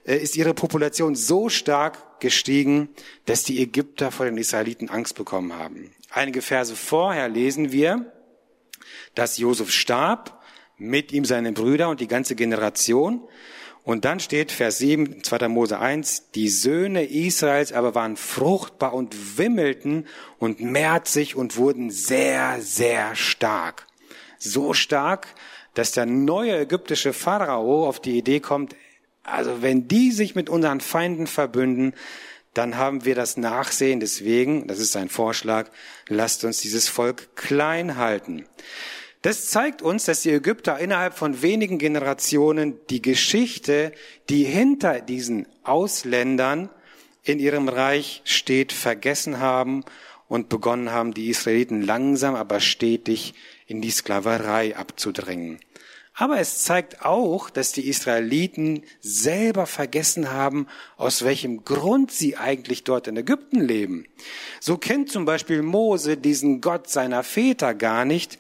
äh, 0.04 0.16
ist 0.18 0.36
ihre 0.36 0.56
Population 0.56 1.14
so 1.14 1.48
stark 1.48 2.20
gestiegen, 2.22 2.90
dass 3.26 3.44
die 3.44 3.62
Ägypter 3.62 4.10
vor 4.10 4.26
den 4.26 4.36
Israeliten 4.40 4.90
Angst 4.90 5.14
bekommen 5.14 5.54
haben. 5.54 5.92
Einige 6.10 6.42
Verse 6.42 6.76
vorher 6.76 7.30
lesen 7.30 7.72
wir, 7.72 8.12
dass 9.14 9.38
Josef 9.38 9.70
starb, 9.70 10.42
mit 10.76 11.12
ihm 11.12 11.24
seine 11.24 11.52
Brüder 11.52 11.90
und 11.90 12.00
die 12.00 12.08
ganze 12.08 12.34
Generation. 12.34 13.28
Und 13.84 14.06
dann 14.06 14.20
steht 14.20 14.52
Vers 14.52 14.80
7, 14.80 15.24
2. 15.24 15.50
Mose 15.50 15.78
1, 15.78 16.32
die 16.32 16.50
Söhne 16.50 17.06
Israels 17.06 17.72
aber 17.74 17.94
waren 17.94 18.18
fruchtbar 18.18 18.96
und 18.96 19.38
wimmelten 19.38 20.08
und 20.40 20.62
mehrtzig 20.62 21.36
und 21.36 21.58
wurden 21.58 21.92
sehr, 21.92 22.60
sehr 22.62 23.16
stark 23.16 23.86
so 24.38 24.74
stark, 24.74 25.28
dass 25.74 25.92
der 25.92 26.06
neue 26.06 26.58
ägyptische 26.58 27.14
Pharao 27.14 27.88
auf 27.88 28.00
die 28.00 28.18
Idee 28.18 28.40
kommt, 28.40 28.76
also 29.24 29.62
wenn 29.62 29.88
die 29.88 30.12
sich 30.12 30.36
mit 30.36 30.50
unseren 30.50 30.82
Feinden 30.82 31.28
verbünden, 31.28 31.94
dann 32.54 32.78
haben 32.78 33.06
wir 33.06 33.16
das 33.16 33.38
Nachsehen. 33.38 34.00
Deswegen, 34.00 34.68
das 34.68 34.80
ist 34.80 34.94
sein 34.94 35.10
Vorschlag, 35.10 35.70
lasst 36.08 36.46
uns 36.46 36.62
dieses 36.62 36.88
Volk 36.88 37.36
klein 37.36 37.98
halten. 37.98 38.46
Das 39.22 39.50
zeigt 39.50 39.82
uns, 39.82 40.06
dass 40.06 40.22
die 40.22 40.32
Ägypter 40.32 40.78
innerhalb 40.78 41.16
von 41.16 41.42
wenigen 41.42 41.80
Generationen 41.80 42.80
die 42.92 43.02
Geschichte, 43.02 43.92
die 44.30 44.44
hinter 44.44 45.02
diesen 45.02 45.48
Ausländern 45.64 46.70
in 47.24 47.40
ihrem 47.40 47.68
Reich 47.68 48.22
steht, 48.24 48.72
vergessen 48.72 49.40
haben 49.40 49.84
und 50.28 50.48
begonnen 50.48 50.92
haben, 50.92 51.14
die 51.14 51.30
Israeliten 51.30 51.82
langsam 51.82 52.36
aber 52.36 52.60
stetig 52.60 53.34
in 53.66 53.82
die 53.82 53.92
Sklaverei 53.92 54.76
abzudrängen. 54.76 55.60
Aber 56.18 56.40
es 56.40 56.64
zeigt 56.64 57.04
auch, 57.06 57.50
dass 57.50 57.74
die 57.74 57.90
Israeliten 57.90 58.84
selber 59.02 59.66
vergessen 59.66 60.32
haben, 60.32 60.68
aus 60.96 61.26
welchem 61.26 61.66
Grund 61.66 62.10
sie 62.10 62.38
eigentlich 62.38 62.86
dort 62.86 63.08
in 63.08 63.18
Ägypten 63.18 63.60
leben. 63.60 64.06
So 64.62 64.78
kennt 64.78 65.12
zum 65.12 65.26
Beispiel 65.26 65.62
Mose 65.62 66.16
diesen 66.16 66.62
Gott 66.62 66.90
seiner 66.90 67.24
Väter 67.24 67.74
gar 67.74 68.06
nicht 68.06 68.40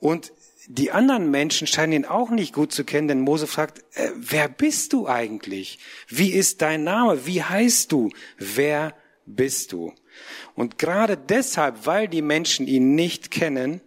und 0.00 0.32
die 0.68 0.90
anderen 0.90 1.30
Menschen 1.30 1.68
scheinen 1.68 1.92
ihn 1.92 2.04
auch 2.04 2.30
nicht 2.30 2.52
gut 2.52 2.72
zu 2.72 2.82
kennen, 2.82 3.06
denn 3.06 3.20
Mose 3.20 3.46
fragt, 3.46 3.84
äh, 3.94 4.10
wer 4.16 4.48
bist 4.48 4.92
du 4.92 5.06
eigentlich? 5.06 5.78
Wie 6.08 6.32
ist 6.32 6.60
dein 6.60 6.82
Name? 6.82 7.24
Wie 7.24 7.40
heißt 7.40 7.92
du? 7.92 8.10
Wer 8.36 8.94
bist 9.26 9.70
du? 9.70 9.92
Und 10.56 10.76
gerade 10.78 11.16
deshalb, 11.16 11.86
weil 11.86 12.08
die 12.08 12.22
Menschen 12.22 12.66
ihn 12.66 12.96
nicht 12.96 13.30
kennen, 13.30 13.80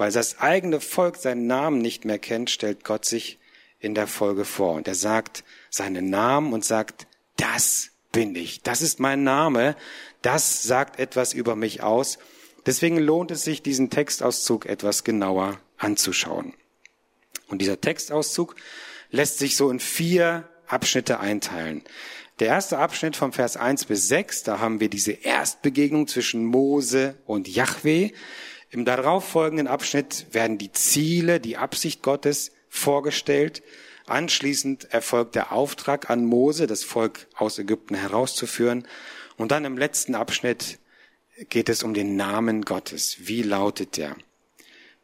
weil 0.00 0.10
das 0.10 0.38
eigene 0.38 0.80
Volk 0.80 1.16
seinen 1.16 1.46
Namen 1.46 1.82
nicht 1.82 2.06
mehr 2.06 2.18
kennt, 2.18 2.48
stellt 2.48 2.84
Gott 2.84 3.04
sich 3.04 3.38
in 3.80 3.94
der 3.94 4.06
Folge 4.06 4.46
vor. 4.46 4.72
Und 4.72 4.88
er 4.88 4.94
sagt 4.94 5.44
seinen 5.68 6.08
Namen 6.08 6.54
und 6.54 6.64
sagt, 6.64 7.06
das 7.36 7.90
bin 8.10 8.34
ich. 8.34 8.62
Das 8.62 8.80
ist 8.80 8.98
mein 8.98 9.24
Name. 9.24 9.76
Das 10.22 10.62
sagt 10.62 10.98
etwas 10.98 11.34
über 11.34 11.54
mich 11.54 11.82
aus. 11.82 12.18
Deswegen 12.64 12.96
lohnt 12.96 13.30
es 13.30 13.44
sich, 13.44 13.62
diesen 13.62 13.90
Textauszug 13.90 14.64
etwas 14.64 15.04
genauer 15.04 15.60
anzuschauen. 15.76 16.54
Und 17.48 17.60
dieser 17.60 17.78
Textauszug 17.78 18.56
lässt 19.10 19.38
sich 19.38 19.54
so 19.54 19.68
in 19.68 19.80
vier 19.80 20.48
Abschnitte 20.66 21.20
einteilen. 21.20 21.84
Der 22.38 22.48
erste 22.48 22.78
Abschnitt 22.78 23.16
vom 23.16 23.34
Vers 23.34 23.58
1 23.58 23.84
bis 23.84 24.08
6, 24.08 24.44
da 24.44 24.60
haben 24.60 24.80
wir 24.80 24.88
diese 24.88 25.12
Erstbegegnung 25.12 26.08
zwischen 26.08 26.46
Mose 26.46 27.18
und 27.26 27.48
Yahweh. 27.48 28.12
Im 28.70 28.84
darauffolgenden 28.84 29.66
Abschnitt 29.66 30.26
werden 30.30 30.56
die 30.56 30.70
Ziele, 30.70 31.40
die 31.40 31.56
Absicht 31.56 32.02
Gottes 32.02 32.52
vorgestellt. 32.68 33.62
Anschließend 34.06 34.92
erfolgt 34.92 35.34
der 35.34 35.52
Auftrag 35.52 36.08
an 36.08 36.24
Mose, 36.24 36.68
das 36.68 36.84
Volk 36.84 37.26
aus 37.34 37.58
Ägypten 37.58 37.96
herauszuführen. 37.96 38.86
Und 39.36 39.50
dann 39.50 39.64
im 39.64 39.76
letzten 39.76 40.14
Abschnitt 40.14 40.78
geht 41.48 41.68
es 41.68 41.82
um 41.82 41.94
den 41.94 42.14
Namen 42.14 42.62
Gottes. 42.62 43.16
Wie 43.20 43.42
lautet 43.42 43.96
der? 43.96 44.16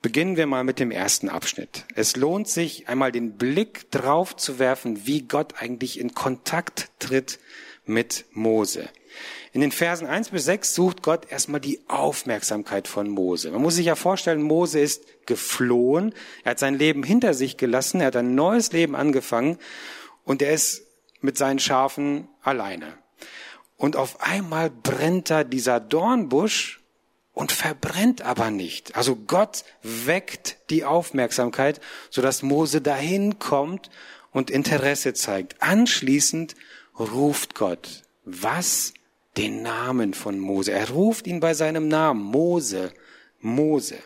Beginnen 0.00 0.36
wir 0.36 0.46
mal 0.46 0.62
mit 0.62 0.78
dem 0.78 0.92
ersten 0.92 1.28
Abschnitt. 1.28 1.84
Es 1.96 2.14
lohnt 2.14 2.46
sich, 2.46 2.88
einmal 2.88 3.10
den 3.10 3.36
Blick 3.36 3.90
drauf 3.90 4.36
zu 4.36 4.60
werfen, 4.60 5.06
wie 5.06 5.22
Gott 5.22 5.54
eigentlich 5.60 5.98
in 5.98 6.14
Kontakt 6.14 6.90
tritt 7.00 7.40
mit 7.84 8.26
Mose. 8.30 8.88
In 9.56 9.62
den 9.62 9.72
Versen 9.72 10.06
1 10.06 10.28
bis 10.28 10.44
6 10.44 10.74
sucht 10.74 11.02
Gott 11.02 11.32
erstmal 11.32 11.62
die 11.62 11.80
Aufmerksamkeit 11.88 12.86
von 12.86 13.08
Mose. 13.08 13.50
Man 13.50 13.62
muss 13.62 13.76
sich 13.76 13.86
ja 13.86 13.94
vorstellen, 13.94 14.42
Mose 14.42 14.80
ist 14.80 15.06
geflohen, 15.24 16.14
er 16.44 16.50
hat 16.50 16.58
sein 16.58 16.74
Leben 16.74 17.02
hinter 17.02 17.32
sich 17.32 17.56
gelassen, 17.56 18.02
er 18.02 18.08
hat 18.08 18.16
ein 18.16 18.34
neues 18.34 18.72
Leben 18.72 18.94
angefangen 18.94 19.56
und 20.24 20.42
er 20.42 20.52
ist 20.52 20.82
mit 21.22 21.38
seinen 21.38 21.58
Schafen 21.58 22.28
alleine. 22.42 22.98
Und 23.78 23.96
auf 23.96 24.20
einmal 24.20 24.68
brennt 24.68 25.30
da 25.30 25.42
dieser 25.42 25.80
Dornbusch 25.80 26.82
und 27.32 27.50
verbrennt 27.50 28.20
aber 28.20 28.50
nicht. 28.50 28.94
Also 28.94 29.16
Gott 29.16 29.64
weckt 29.82 30.58
die 30.68 30.84
Aufmerksamkeit, 30.84 31.80
sodass 32.10 32.42
Mose 32.42 32.82
dahin 32.82 33.38
kommt 33.38 33.88
und 34.32 34.50
Interesse 34.50 35.14
zeigt. 35.14 35.62
Anschließend 35.62 36.56
ruft 36.98 37.54
Gott. 37.54 38.02
Was 38.26 38.92
den 39.36 39.62
Namen 39.62 40.14
von 40.14 40.38
Mose. 40.38 40.72
Er 40.72 40.90
ruft 40.90 41.26
ihn 41.26 41.40
bei 41.40 41.54
seinem 41.54 41.88
Namen, 41.88 42.22
Mose, 42.22 42.92
Mose. 43.40 43.98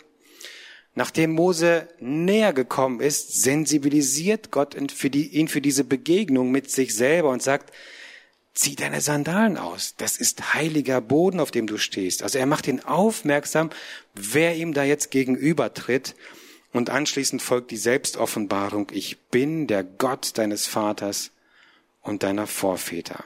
Nachdem 0.95 1.33
Mose 1.33 1.89
näher 2.01 2.53
gekommen 2.53 3.01
ist, 3.01 3.43
sensibilisiert 3.43 4.51
Gott 4.51 4.75
ihn 4.75 4.89
für, 5.49 5.61
diese 5.61 5.85
Begegnung 5.85 6.51
mit 6.51 6.71
sich 6.71 6.95
selber 6.95 7.31
und 7.31 7.43
sagt, 7.43 7.73
zieh 8.55 8.75
deine 8.75 9.01
Sandalen 9.01 9.57
aus. 9.57 9.95
Das 9.97 10.17
ist 10.17 10.55
heiliger 10.55 11.01
Boden, 11.01 11.39
auf 11.39 11.53
dem 11.53 11.69
du 11.69 11.79
stehst. 11.79 12.23
Also 12.23 12.39
er 12.39 12.47
macht 12.47 12.67
ihn 12.67 12.81
aufmerksam, 12.81 13.71
wer 14.15 14.57
ihm 14.57 14.75
da 14.75 14.83
jetzt 14.83 15.11
gegenübertritt. 15.11 16.17
Und 16.73 16.91
anschließend 16.91 17.41
folgt 17.41 17.71
die 17.71 17.77
Selbstoffenbarung, 17.77 18.89
ich 18.93 19.19
bin 19.29 19.67
der 19.67 19.85
Gott 19.85 20.39
deines 20.39 20.67
Vaters 20.67 21.31
und 22.01 22.23
deiner 22.23 22.47
Vorväter. 22.47 23.25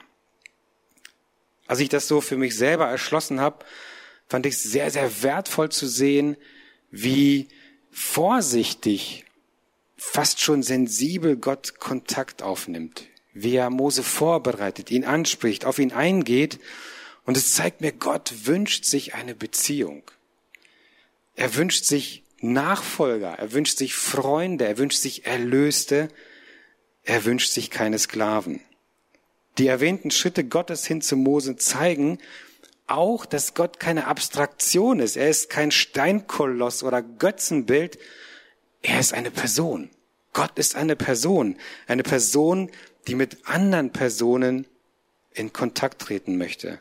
Als 1.67 1.79
ich 1.79 1.89
das 1.89 2.07
so 2.07 2.21
für 2.21 2.37
mich 2.37 2.55
selber 2.55 2.87
erschlossen 2.87 3.39
habe, 3.39 3.65
fand 4.27 4.45
ich 4.45 4.55
es 4.55 4.63
sehr, 4.63 4.91
sehr 4.91 5.23
wertvoll 5.23 5.69
zu 5.69 5.87
sehen, 5.87 6.37
wie 6.91 7.47
vorsichtig, 7.91 9.25
fast 9.97 10.41
schon 10.41 10.63
sensibel 10.63 11.37
Gott 11.37 11.79
Kontakt 11.79 12.43
aufnimmt, 12.43 13.05
wie 13.33 13.55
er 13.55 13.69
Mose 13.69 14.03
vorbereitet, 14.03 14.91
ihn 14.91 15.05
anspricht, 15.05 15.65
auf 15.65 15.79
ihn 15.79 15.91
eingeht. 15.91 16.59
Und 17.25 17.37
es 17.37 17.53
zeigt 17.53 17.81
mir, 17.81 17.91
Gott 17.91 18.45
wünscht 18.45 18.85
sich 18.85 19.15
eine 19.15 19.33
Beziehung. 19.33 20.03
Er 21.35 21.55
wünscht 21.55 21.85
sich 21.85 22.23
Nachfolger, 22.39 23.33
er 23.39 23.53
wünscht 23.53 23.77
sich 23.77 23.95
Freunde, 23.95 24.65
er 24.65 24.77
wünscht 24.77 24.99
sich 24.99 25.25
Erlöste, 25.25 26.09
er 27.03 27.25
wünscht 27.25 27.51
sich 27.51 27.71
keine 27.71 27.97
Sklaven. 27.97 28.61
Die 29.57 29.67
erwähnten 29.67 30.11
Schritte 30.11 30.43
Gottes 30.43 30.85
hin 30.85 31.01
zu 31.01 31.15
Mose 31.15 31.55
zeigen, 31.55 32.19
auch, 32.87 33.25
dass 33.25 33.53
Gott 33.53 33.79
keine 33.79 34.07
Abstraktion 34.07 34.99
ist. 34.99 35.17
Er 35.17 35.29
ist 35.29 35.49
kein 35.49 35.71
Steinkoloss 35.71 36.83
oder 36.83 37.01
Götzenbild. 37.01 37.97
Er 38.81 38.99
ist 38.99 39.13
eine 39.13 39.31
Person. 39.31 39.89
Gott 40.33 40.59
ist 40.59 40.75
eine 40.75 40.95
Person. 40.95 41.57
Eine 41.87 42.03
Person, 42.03 42.69
die 43.07 43.15
mit 43.15 43.47
anderen 43.47 43.91
Personen 43.91 44.67
in 45.33 45.51
Kontakt 45.53 46.01
treten 46.01 46.37
möchte. 46.37 46.79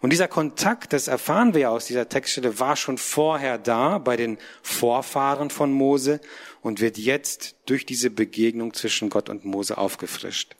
Und 0.00 0.10
dieser 0.10 0.28
Kontakt, 0.28 0.92
das 0.92 1.08
erfahren 1.08 1.54
wir 1.54 1.70
aus 1.70 1.86
dieser 1.86 2.08
Textstelle, 2.08 2.58
war 2.58 2.76
schon 2.76 2.98
vorher 2.98 3.58
da 3.58 3.98
bei 3.98 4.16
den 4.16 4.38
Vorfahren 4.62 5.50
von 5.50 5.72
Mose 5.72 6.20
und 6.60 6.80
wird 6.80 6.98
jetzt 6.98 7.56
durch 7.66 7.86
diese 7.86 8.10
Begegnung 8.10 8.74
zwischen 8.74 9.10
Gott 9.10 9.28
und 9.28 9.44
Mose 9.44 9.78
aufgefrischt. 9.78 10.56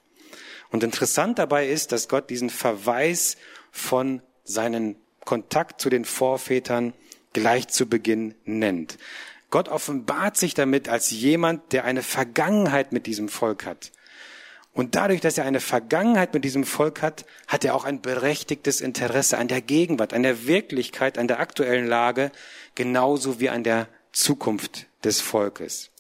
Und 0.71 0.85
interessant 0.85 1.39
dabei 1.39 1.69
ist, 1.69 1.93
dass 1.93 2.09
Gott 2.09 2.31
diesen 2.31 2.51
Verweis 2.51 3.37
von 3.73 4.23
seinen 4.45 4.97
Kontakt 5.25 5.81
zu 5.81 5.91
den 5.91 6.05
Vorvätern 6.05 6.95
gleich 7.33 7.69
zu 7.69 7.87
Beginn 7.87 8.35
nennt. 8.45 8.99
Gott 9.51 9.69
offenbart 9.69 10.37
sich 10.37 10.55
damit 10.55 10.89
als 10.89 11.11
jemand, 11.11 11.73
der 11.73 11.85
eine 11.85 12.03
Vergangenheit 12.03 12.93
mit 12.93 13.07
diesem 13.07 13.29
Volk 13.29 13.67
hat. 13.67 13.91
Und 14.73 14.95
dadurch, 14.95 15.21
dass 15.21 15.37
er 15.37 15.45
eine 15.45 15.59
Vergangenheit 15.59 16.33
mit 16.33 16.45
diesem 16.45 16.65
Volk 16.65 17.03
hat, 17.03 17.25
hat 17.49 17.65
er 17.65 17.75
auch 17.75 17.85
ein 17.85 18.01
berechtigtes 18.01 18.81
Interesse 18.81 19.37
an 19.37 19.49
der 19.49 19.61
Gegenwart, 19.61 20.15
an 20.15 20.23
der 20.23 20.47
Wirklichkeit, 20.47 21.19
an 21.19 21.27
der 21.27 21.41
aktuellen 21.41 21.87
Lage, 21.87 22.31
genauso 22.77 23.41
wie 23.41 23.49
an 23.49 23.65
der 23.65 23.89
Zukunft 24.13 24.87
des 25.03 25.21
Volkes. 25.21 25.91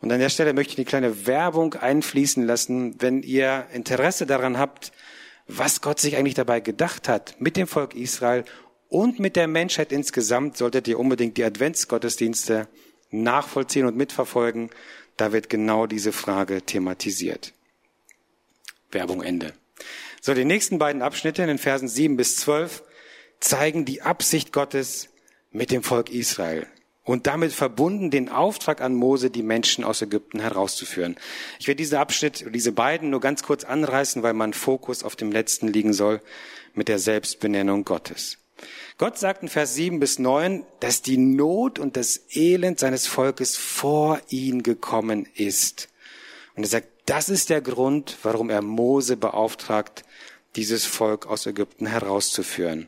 Und 0.00 0.10
an 0.10 0.18
der 0.18 0.30
Stelle 0.30 0.54
möchte 0.54 0.72
ich 0.72 0.78
eine 0.78 0.86
kleine 0.86 1.26
Werbung 1.26 1.74
einfließen 1.74 2.44
lassen, 2.46 2.96
wenn 3.00 3.22
ihr 3.22 3.66
Interesse 3.72 4.26
daran 4.26 4.58
habt, 4.58 4.92
was 5.46 5.80
Gott 5.80 6.00
sich 6.00 6.16
eigentlich 6.16 6.34
dabei 6.34 6.60
gedacht 6.60 7.08
hat 7.08 7.36
mit 7.40 7.56
dem 7.56 7.66
Volk 7.66 7.94
Israel 7.94 8.44
und 8.88 9.18
mit 9.18 9.36
der 9.36 9.46
Menschheit 9.46 9.92
insgesamt, 9.92 10.56
solltet 10.56 10.88
ihr 10.88 10.98
unbedingt 10.98 11.36
die 11.36 11.44
Adventsgottesdienste 11.44 12.66
nachvollziehen 13.10 13.86
und 13.86 13.96
mitverfolgen. 13.96 14.70
Da 15.16 15.32
wird 15.32 15.50
genau 15.50 15.86
diese 15.86 16.12
Frage 16.12 16.62
thematisiert. 16.62 17.52
Werbung 18.90 19.22
Ende. 19.22 19.52
So, 20.20 20.34
die 20.34 20.44
nächsten 20.44 20.78
beiden 20.78 21.02
Abschnitte 21.02 21.42
in 21.42 21.48
den 21.48 21.58
Versen 21.58 21.88
7 21.88 22.16
bis 22.16 22.36
12 22.36 22.82
zeigen 23.38 23.84
die 23.84 24.02
Absicht 24.02 24.52
Gottes 24.52 25.08
mit 25.50 25.70
dem 25.70 25.82
Volk 25.82 26.10
Israel 26.10 26.66
und 27.10 27.26
damit 27.26 27.52
verbunden 27.52 28.12
den 28.12 28.28
Auftrag 28.28 28.80
an 28.80 28.94
Mose, 28.94 29.30
die 29.30 29.42
Menschen 29.42 29.82
aus 29.82 30.00
Ägypten 30.00 30.38
herauszuführen. 30.38 31.16
Ich 31.58 31.66
werde 31.66 31.78
diesen 31.78 31.98
Abschnitt, 31.98 32.44
diese 32.54 32.70
beiden 32.70 33.10
nur 33.10 33.18
ganz 33.18 33.42
kurz 33.42 33.64
anreißen, 33.64 34.22
weil 34.22 34.32
mein 34.32 34.52
Fokus 34.52 35.02
auf 35.02 35.16
dem 35.16 35.32
letzten 35.32 35.66
liegen 35.66 35.92
soll 35.92 36.20
mit 36.72 36.86
der 36.86 37.00
Selbstbenennung 37.00 37.84
Gottes. 37.84 38.38
Gott 38.96 39.18
sagt 39.18 39.42
in 39.42 39.48
Vers 39.48 39.74
7 39.74 39.98
bis 39.98 40.20
9, 40.20 40.64
dass 40.78 41.02
die 41.02 41.16
Not 41.16 41.80
und 41.80 41.96
das 41.96 42.20
Elend 42.30 42.78
seines 42.78 43.08
Volkes 43.08 43.56
vor 43.56 44.20
ihn 44.28 44.62
gekommen 44.62 45.26
ist. 45.34 45.88
Und 46.54 46.62
er 46.62 46.68
sagt, 46.68 46.88
das 47.06 47.28
ist 47.28 47.50
der 47.50 47.60
Grund, 47.60 48.18
warum 48.22 48.50
er 48.50 48.62
Mose 48.62 49.16
beauftragt, 49.16 50.04
dieses 50.54 50.86
Volk 50.86 51.26
aus 51.26 51.44
Ägypten 51.46 51.86
herauszuführen. 51.86 52.86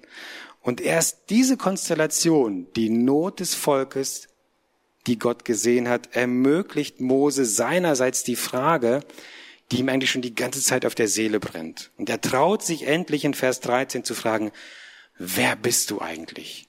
Und 0.63 0.81
erst 0.81 1.31
diese 1.31 1.57
Konstellation, 1.57 2.69
die 2.77 2.89
Not 2.89 3.41
des 3.41 3.55
Volkes, 3.55 4.29
die 5.09 5.19
Gott 5.19 5.45
gesehen 5.45 5.89
hat, 5.89 6.15
ermöglicht 6.15 7.01
Mose 7.01 7.45
seinerseits 7.45 8.23
die 8.23 8.37
Frage, 8.37 9.01
die 9.71 9.81
ihm 9.81 9.89
eigentlich 9.89 10.11
schon 10.11 10.23
die 10.23 10.35
ganze 10.35 10.61
Zeit 10.61 10.87
auf 10.87 10.95
der 10.95 11.09
Seele 11.09 11.41
brennt. 11.41 11.91
Und 11.97 12.09
er 12.09 12.21
traut 12.21 12.63
sich 12.63 12.87
endlich 12.87 13.25
in 13.25 13.35
Vers 13.35 13.61
13 13.61 14.05
zu 14.05 14.15
fragen, 14.15 14.53
wer 15.19 15.57
bist 15.57 15.91
du 15.91 16.01
eigentlich? 16.01 16.69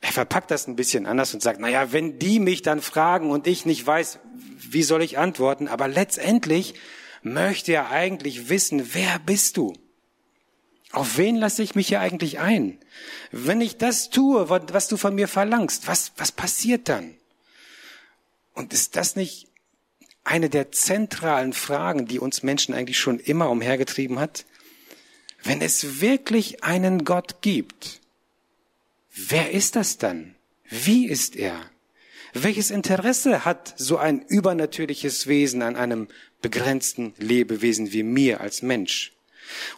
Er 0.00 0.12
verpackt 0.12 0.50
das 0.50 0.68
ein 0.68 0.76
bisschen 0.76 1.06
anders 1.06 1.32
und 1.32 1.42
sagt, 1.42 1.58
naja, 1.58 1.92
wenn 1.92 2.18
die 2.18 2.38
mich 2.38 2.62
dann 2.62 2.82
fragen 2.82 3.30
und 3.30 3.46
ich 3.46 3.64
nicht 3.64 3.86
weiß, 3.86 4.18
wie 4.58 4.82
soll 4.82 5.02
ich 5.02 5.16
antworten? 5.16 5.68
Aber 5.68 5.88
letztendlich 5.88 6.74
möchte 7.22 7.72
er 7.72 7.90
eigentlich 7.90 8.50
wissen, 8.50 8.94
wer 8.94 9.18
bist 9.18 9.56
du? 9.56 9.72
Auf 10.96 11.18
wen 11.18 11.36
lasse 11.36 11.62
ich 11.62 11.74
mich 11.74 11.88
hier 11.88 12.00
eigentlich 12.00 12.38
ein? 12.38 12.78
Wenn 13.30 13.60
ich 13.60 13.76
das 13.76 14.08
tue, 14.08 14.48
was 14.48 14.88
du 14.88 14.96
von 14.96 15.14
mir 15.14 15.28
verlangst, 15.28 15.86
was, 15.86 16.12
was 16.16 16.32
passiert 16.32 16.88
dann? 16.88 17.14
Und 18.54 18.72
ist 18.72 18.96
das 18.96 19.14
nicht 19.14 19.46
eine 20.24 20.48
der 20.48 20.72
zentralen 20.72 21.52
Fragen, 21.52 22.06
die 22.06 22.18
uns 22.18 22.42
Menschen 22.42 22.72
eigentlich 22.74 22.98
schon 22.98 23.18
immer 23.18 23.50
umhergetrieben 23.50 24.18
hat? 24.18 24.46
Wenn 25.42 25.60
es 25.60 26.00
wirklich 26.00 26.64
einen 26.64 27.04
Gott 27.04 27.42
gibt, 27.42 28.00
wer 29.14 29.50
ist 29.50 29.76
das 29.76 29.98
dann? 29.98 30.34
Wie 30.64 31.08
ist 31.08 31.36
er? 31.36 31.60
Welches 32.32 32.70
Interesse 32.70 33.44
hat 33.44 33.74
so 33.76 33.98
ein 33.98 34.22
übernatürliches 34.22 35.26
Wesen 35.26 35.60
an 35.60 35.76
einem 35.76 36.08
begrenzten 36.40 37.12
Lebewesen 37.18 37.92
wie 37.92 38.02
mir 38.02 38.40
als 38.40 38.62
Mensch? 38.62 39.12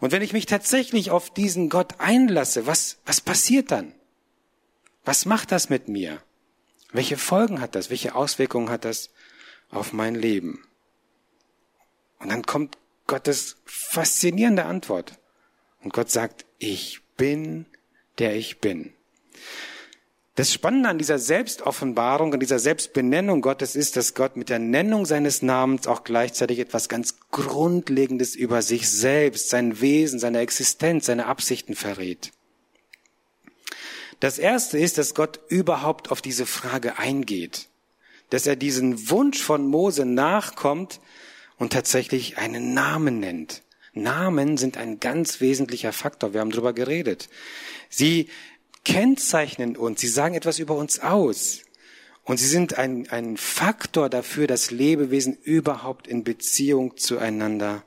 Und 0.00 0.12
wenn 0.12 0.22
ich 0.22 0.32
mich 0.32 0.46
tatsächlich 0.46 1.10
auf 1.10 1.30
diesen 1.30 1.68
Gott 1.68 1.94
einlasse, 1.98 2.66
was, 2.66 2.98
was 3.04 3.20
passiert 3.20 3.70
dann? 3.70 3.94
Was 5.04 5.24
macht 5.24 5.52
das 5.52 5.68
mit 5.68 5.88
mir? 5.88 6.22
Welche 6.92 7.16
Folgen 7.16 7.60
hat 7.60 7.74
das? 7.74 7.90
Welche 7.90 8.14
Auswirkungen 8.14 8.70
hat 8.70 8.84
das 8.84 9.10
auf 9.70 9.92
mein 9.92 10.14
Leben? 10.14 10.66
Und 12.18 12.30
dann 12.30 12.44
kommt 12.44 12.78
Gottes 13.06 13.56
faszinierende 13.64 14.64
Antwort. 14.64 15.18
Und 15.82 15.92
Gott 15.92 16.10
sagt, 16.10 16.44
ich 16.58 17.00
bin, 17.16 17.66
der 18.18 18.36
ich 18.36 18.58
bin. 18.58 18.92
Das 20.38 20.52
Spannende 20.52 20.88
an 20.88 20.98
dieser 20.98 21.18
Selbstoffenbarung, 21.18 22.32
an 22.32 22.38
dieser 22.38 22.60
Selbstbenennung 22.60 23.40
Gottes 23.40 23.74
ist, 23.74 23.96
dass 23.96 24.14
Gott 24.14 24.36
mit 24.36 24.50
der 24.50 24.60
Nennung 24.60 25.04
seines 25.04 25.42
Namens 25.42 25.88
auch 25.88 26.04
gleichzeitig 26.04 26.60
etwas 26.60 26.88
ganz 26.88 27.18
Grundlegendes 27.32 28.36
über 28.36 28.62
sich 28.62 28.88
selbst, 28.88 29.48
sein 29.50 29.80
Wesen, 29.80 30.20
seine 30.20 30.38
Existenz, 30.38 31.06
seine 31.06 31.26
Absichten 31.26 31.74
verrät. 31.74 32.30
Das 34.20 34.38
erste 34.38 34.78
ist, 34.78 34.96
dass 34.96 35.16
Gott 35.16 35.40
überhaupt 35.48 36.12
auf 36.12 36.22
diese 36.22 36.46
Frage 36.46 37.00
eingeht, 37.00 37.66
dass 38.30 38.46
er 38.46 38.54
diesen 38.54 39.10
Wunsch 39.10 39.42
von 39.42 39.66
Mose 39.66 40.04
nachkommt 40.04 41.00
und 41.56 41.72
tatsächlich 41.72 42.38
einen 42.38 42.74
Namen 42.74 43.18
nennt. 43.18 43.64
Namen 43.92 44.56
sind 44.56 44.76
ein 44.76 45.00
ganz 45.00 45.40
wesentlicher 45.40 45.92
Faktor. 45.92 46.32
Wir 46.32 46.42
haben 46.42 46.52
darüber 46.52 46.74
geredet. 46.74 47.28
Sie 47.88 48.28
kennzeichnen 48.88 49.76
uns, 49.76 50.00
sie 50.00 50.08
sagen 50.08 50.34
etwas 50.34 50.58
über 50.58 50.74
uns 50.74 51.00
aus. 51.00 51.60
Und 52.24 52.38
sie 52.38 52.46
sind 52.46 52.78
ein, 52.78 53.06
ein 53.10 53.36
Faktor 53.36 54.08
dafür, 54.08 54.46
dass 54.46 54.70
Lebewesen 54.70 55.36
überhaupt 55.42 56.06
in 56.06 56.24
Beziehung 56.24 56.96
zueinander 56.96 57.84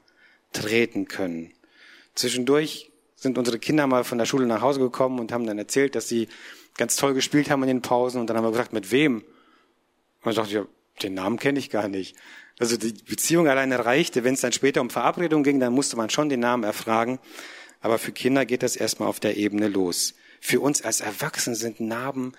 treten 0.54 1.08
können. 1.08 1.54
Zwischendurch 2.14 2.92
sind 3.16 3.40
unsere 3.40 3.58
Kinder 3.58 3.88
mal 3.88 4.04
von 4.04 4.20
der 4.20 4.26
Schule 4.26 4.46
nach 4.46 4.62
Hause 4.62 4.80
gekommen 4.80 5.20
und 5.20 5.32
haben 5.32 5.48
dann 5.48 5.58
erzählt, 5.58 5.96
dass 5.96 6.08
sie 6.08 6.28
ganz 6.78 6.96
toll 6.98 7.16
gespielt 7.16 7.50
haben 7.50 7.64
in 7.64 7.68
den 7.68 7.82
Pausen. 7.82 8.22
Und 8.22 8.30
dann 8.30 8.38
haben 8.38 8.44
wir 8.44 8.52
gefragt, 8.52 8.74
mit 8.74 8.92
wem? 8.92 9.18
Und 9.18 9.26
dann 10.24 10.36
dachte 10.36 10.50
ich, 10.50 10.56
ja, 10.56 10.66
den 11.02 11.16
Namen 11.16 11.40
kenne 11.40 11.58
ich 11.58 11.72
gar 11.72 11.88
nicht. 11.88 12.16
Also 12.60 12.78
die 12.78 12.94
Beziehung 12.94 13.48
alleine 13.48 13.86
reichte. 13.86 14.24
Wenn 14.24 14.36
es 14.36 14.42
dann 14.42 14.52
später 14.52 14.82
um 14.82 14.92
Verabredung 14.92 15.42
ging, 15.42 15.60
dann 15.60 15.74
musste 15.74 15.98
man 15.98 16.12
schon 16.12 16.30
den 16.30 16.42
Namen 16.42 16.64
erfragen. 16.64 17.18
Aber 17.80 17.98
für 17.98 18.12
Kinder 18.12 18.46
geht 18.46 18.62
das 18.62 18.76
erstmal 18.76 19.10
auf 19.10 19.20
der 19.20 19.38
Ebene 19.38 19.68
los. 19.68 20.14
Für 20.42 20.60
uns 20.60 20.82
als 20.82 21.00
Erwachsene 21.00 21.56
sind 21.56 21.80
Namen 21.80 22.34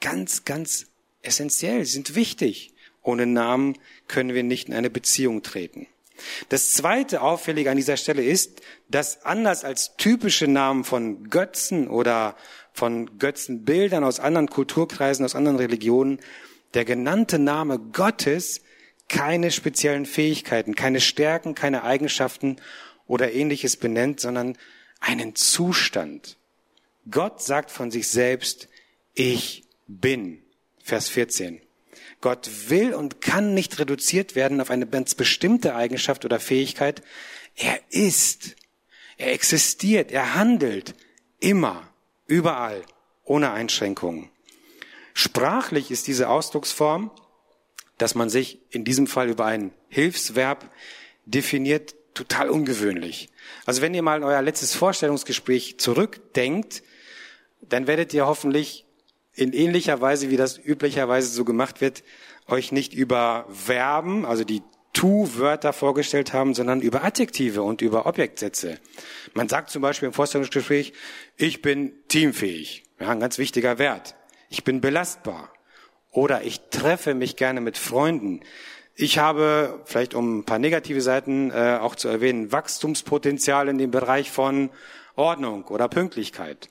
ganz, 0.00 0.44
ganz 0.44 0.86
essentiell, 1.22 1.86
sind 1.86 2.14
wichtig. 2.14 2.74
Ohne 3.02 3.24
Namen 3.24 3.78
können 4.08 4.34
wir 4.34 4.42
nicht 4.42 4.68
in 4.68 4.74
eine 4.74 4.90
Beziehung 4.90 5.42
treten. 5.42 5.86
Das 6.48 6.72
zweite 6.72 7.22
Auffällige 7.22 7.70
an 7.70 7.76
dieser 7.76 7.96
Stelle 7.96 8.24
ist, 8.24 8.62
dass 8.88 9.24
anders 9.24 9.64
als 9.64 9.96
typische 9.96 10.48
Namen 10.48 10.82
von 10.82 11.30
Götzen 11.30 11.88
oder 11.88 12.36
von 12.72 13.18
Götzenbildern 13.18 14.02
aus 14.02 14.18
anderen 14.18 14.48
Kulturkreisen, 14.48 15.24
aus 15.24 15.34
anderen 15.34 15.58
Religionen, 15.58 16.18
der 16.74 16.84
genannte 16.84 17.38
Name 17.38 17.78
Gottes 17.78 18.60
keine 19.08 19.52
speziellen 19.52 20.04
Fähigkeiten, 20.04 20.74
keine 20.74 21.00
Stärken, 21.00 21.54
keine 21.54 21.84
Eigenschaften 21.84 22.56
oder 23.06 23.32
ähnliches 23.32 23.76
benennt, 23.76 24.18
sondern 24.18 24.58
einen 24.98 25.36
Zustand. 25.36 26.38
Gott 27.10 27.42
sagt 27.42 27.70
von 27.70 27.90
sich 27.90 28.08
selbst, 28.08 28.68
ich 29.14 29.64
bin. 29.86 30.42
Vers 30.82 31.08
14. 31.08 31.60
Gott 32.20 32.48
will 32.68 32.94
und 32.94 33.20
kann 33.20 33.54
nicht 33.54 33.78
reduziert 33.78 34.34
werden 34.34 34.60
auf 34.60 34.70
eine 34.70 34.86
ganz 34.86 35.14
bestimmte 35.14 35.74
Eigenschaft 35.74 36.24
oder 36.24 36.40
Fähigkeit. 36.40 37.02
Er 37.54 37.78
ist. 37.90 38.56
Er 39.16 39.32
existiert. 39.32 40.10
Er 40.12 40.34
handelt. 40.34 40.94
Immer. 41.40 41.88
Überall. 42.26 42.82
Ohne 43.24 43.52
Einschränkungen. 43.52 44.30
Sprachlich 45.14 45.90
ist 45.90 46.06
diese 46.06 46.28
Ausdrucksform, 46.28 47.10
dass 47.98 48.14
man 48.14 48.28
sich 48.28 48.60
in 48.70 48.84
diesem 48.84 49.06
Fall 49.06 49.30
über 49.30 49.46
ein 49.46 49.72
Hilfsverb 49.88 50.70
definiert, 51.24 51.94
total 52.14 52.50
ungewöhnlich. 52.50 53.30
Also 53.64 53.82
wenn 53.82 53.94
ihr 53.94 54.02
mal 54.02 54.18
in 54.18 54.24
euer 54.24 54.42
letztes 54.42 54.74
Vorstellungsgespräch 54.74 55.78
zurückdenkt, 55.78 56.82
dann 57.68 57.86
werdet 57.86 58.12
ihr 58.14 58.26
hoffentlich 58.26 58.86
in 59.34 59.52
ähnlicher 59.52 60.00
Weise, 60.00 60.30
wie 60.30 60.36
das 60.36 60.58
üblicherweise 60.58 61.28
so 61.28 61.44
gemacht 61.44 61.80
wird, 61.80 62.02
euch 62.48 62.72
nicht 62.72 62.94
über 62.94 63.46
Verben, 63.50 64.24
also 64.24 64.44
die 64.44 64.62
Tu-Wörter 64.92 65.74
vorgestellt 65.74 66.32
haben, 66.32 66.54
sondern 66.54 66.80
über 66.80 67.04
Adjektive 67.04 67.62
und 67.62 67.82
über 67.82 68.06
Objektsätze. 68.06 68.78
Man 69.34 69.48
sagt 69.48 69.68
zum 69.68 69.82
Beispiel 69.82 70.06
im 70.06 70.14
Vorstellungsgespräch, 70.14 70.94
ich 71.36 71.60
bin 71.60 71.92
teamfähig. 72.08 72.84
Ja, 72.98 73.10
ein 73.10 73.20
ganz 73.20 73.36
wichtiger 73.36 73.78
Wert. 73.78 74.14
Ich 74.48 74.64
bin 74.64 74.80
belastbar. 74.80 75.52
Oder 76.10 76.44
ich 76.44 76.60
treffe 76.70 77.12
mich 77.12 77.36
gerne 77.36 77.60
mit 77.60 77.76
Freunden. 77.76 78.40
Ich 78.94 79.18
habe, 79.18 79.82
vielleicht 79.84 80.14
um 80.14 80.38
ein 80.38 80.44
paar 80.44 80.58
negative 80.58 81.02
Seiten 81.02 81.50
äh, 81.50 81.78
auch 81.78 81.94
zu 81.94 82.08
erwähnen, 82.08 82.50
Wachstumspotenzial 82.50 83.68
in 83.68 83.76
dem 83.76 83.90
Bereich 83.90 84.30
von 84.30 84.70
Ordnung 85.14 85.64
oder 85.64 85.88
Pünktlichkeit. 85.88 86.70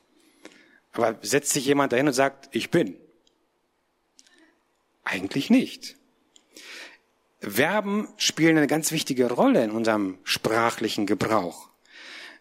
Aber 0.95 1.17
setzt 1.21 1.51
sich 1.51 1.65
jemand 1.65 1.91
dahin 1.91 2.07
und 2.07 2.13
sagt, 2.13 2.49
ich 2.51 2.71
bin? 2.71 2.95
Eigentlich 5.03 5.49
nicht. 5.49 5.95
Verben 7.39 8.07
spielen 8.17 8.57
eine 8.57 8.67
ganz 8.67 8.91
wichtige 8.91 9.31
Rolle 9.31 9.63
in 9.63 9.71
unserem 9.71 10.17
sprachlichen 10.23 11.05
Gebrauch. 11.05 11.69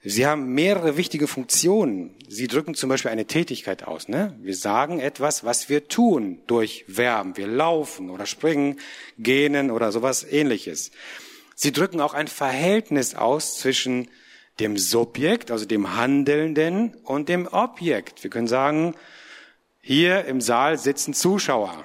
Sie 0.06 0.26
haben 0.26 0.52
mehrere 0.52 0.98
wichtige 0.98 1.26
Funktionen. 1.26 2.14
Sie 2.28 2.46
drücken 2.46 2.74
zum 2.74 2.90
Beispiel 2.90 3.10
eine 3.10 3.24
Tätigkeit 3.24 3.84
aus. 3.84 4.06
Ne? 4.08 4.38
Wir 4.42 4.54
sagen 4.54 5.00
etwas, 5.00 5.44
was 5.44 5.70
wir 5.70 5.88
tun 5.88 6.42
durch 6.46 6.84
Verben. 6.88 7.38
Wir 7.38 7.46
laufen 7.46 8.10
oder 8.10 8.26
springen, 8.26 8.78
gähnen 9.18 9.70
oder 9.70 9.92
sowas 9.92 10.22
ähnliches. 10.22 10.90
Sie 11.54 11.72
drücken 11.72 12.02
auch 12.02 12.12
ein 12.12 12.28
Verhältnis 12.28 13.14
aus 13.14 13.58
zwischen 13.58 14.08
dem 14.60 14.78
Subjekt, 14.78 15.50
also 15.50 15.64
dem 15.64 15.96
Handelnden, 15.96 16.94
und 17.04 17.28
dem 17.28 17.46
Objekt. 17.46 18.22
Wir 18.22 18.30
können 18.30 18.48
sagen, 18.48 18.94
hier 19.80 20.24
im 20.24 20.40
Saal 20.40 20.78
sitzen 20.78 21.12
Zuschauer, 21.12 21.84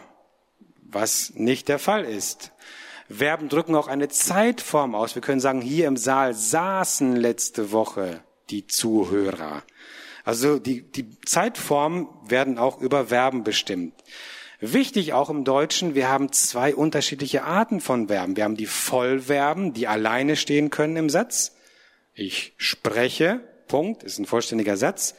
was 0.81 1.33
nicht 1.35 1.67
der 1.67 1.79
Fall 1.79 2.05
ist. 2.05 2.51
Verben 3.09 3.49
drücken 3.49 3.75
auch 3.75 3.87
eine 3.87 4.07
Zeitform 4.07 4.93
aus. 4.93 5.15
Wir 5.15 5.21
können 5.21 5.39
sagen, 5.39 5.61
hier 5.61 5.87
im 5.87 5.97
Saal 5.97 6.33
saßen 6.35 7.15
letzte 7.15 7.71
Woche 7.71 8.23
die 8.51 8.67
Zuhörer. 8.67 9.63
Also 10.23 10.59
die, 10.59 10.83
die 10.83 11.19
Zeitformen 11.21 12.07
werden 12.27 12.59
auch 12.59 12.79
über 12.79 13.07
Verben 13.07 13.43
bestimmt. 13.43 13.93
Wichtig 14.61 15.13
auch 15.13 15.29
im 15.29 15.43
Deutschen, 15.43 15.95
wir 15.95 16.09
haben 16.09 16.31
zwei 16.31 16.75
unterschiedliche 16.75 17.43
Arten 17.43 17.81
von 17.81 18.09
Verben. 18.09 18.35
Wir 18.35 18.43
haben 18.43 18.57
die 18.57 18.65
Vollverben, 18.65 19.73
die 19.73 19.87
alleine 19.87 20.35
stehen 20.35 20.69
können 20.69 20.97
im 20.97 21.09
Satz. 21.09 21.55
Ich 22.19 22.51
spreche, 22.57 23.39
Punkt, 23.69 24.03
ist 24.03 24.19
ein 24.19 24.25
vollständiger 24.25 24.75
Satz. 24.75 25.15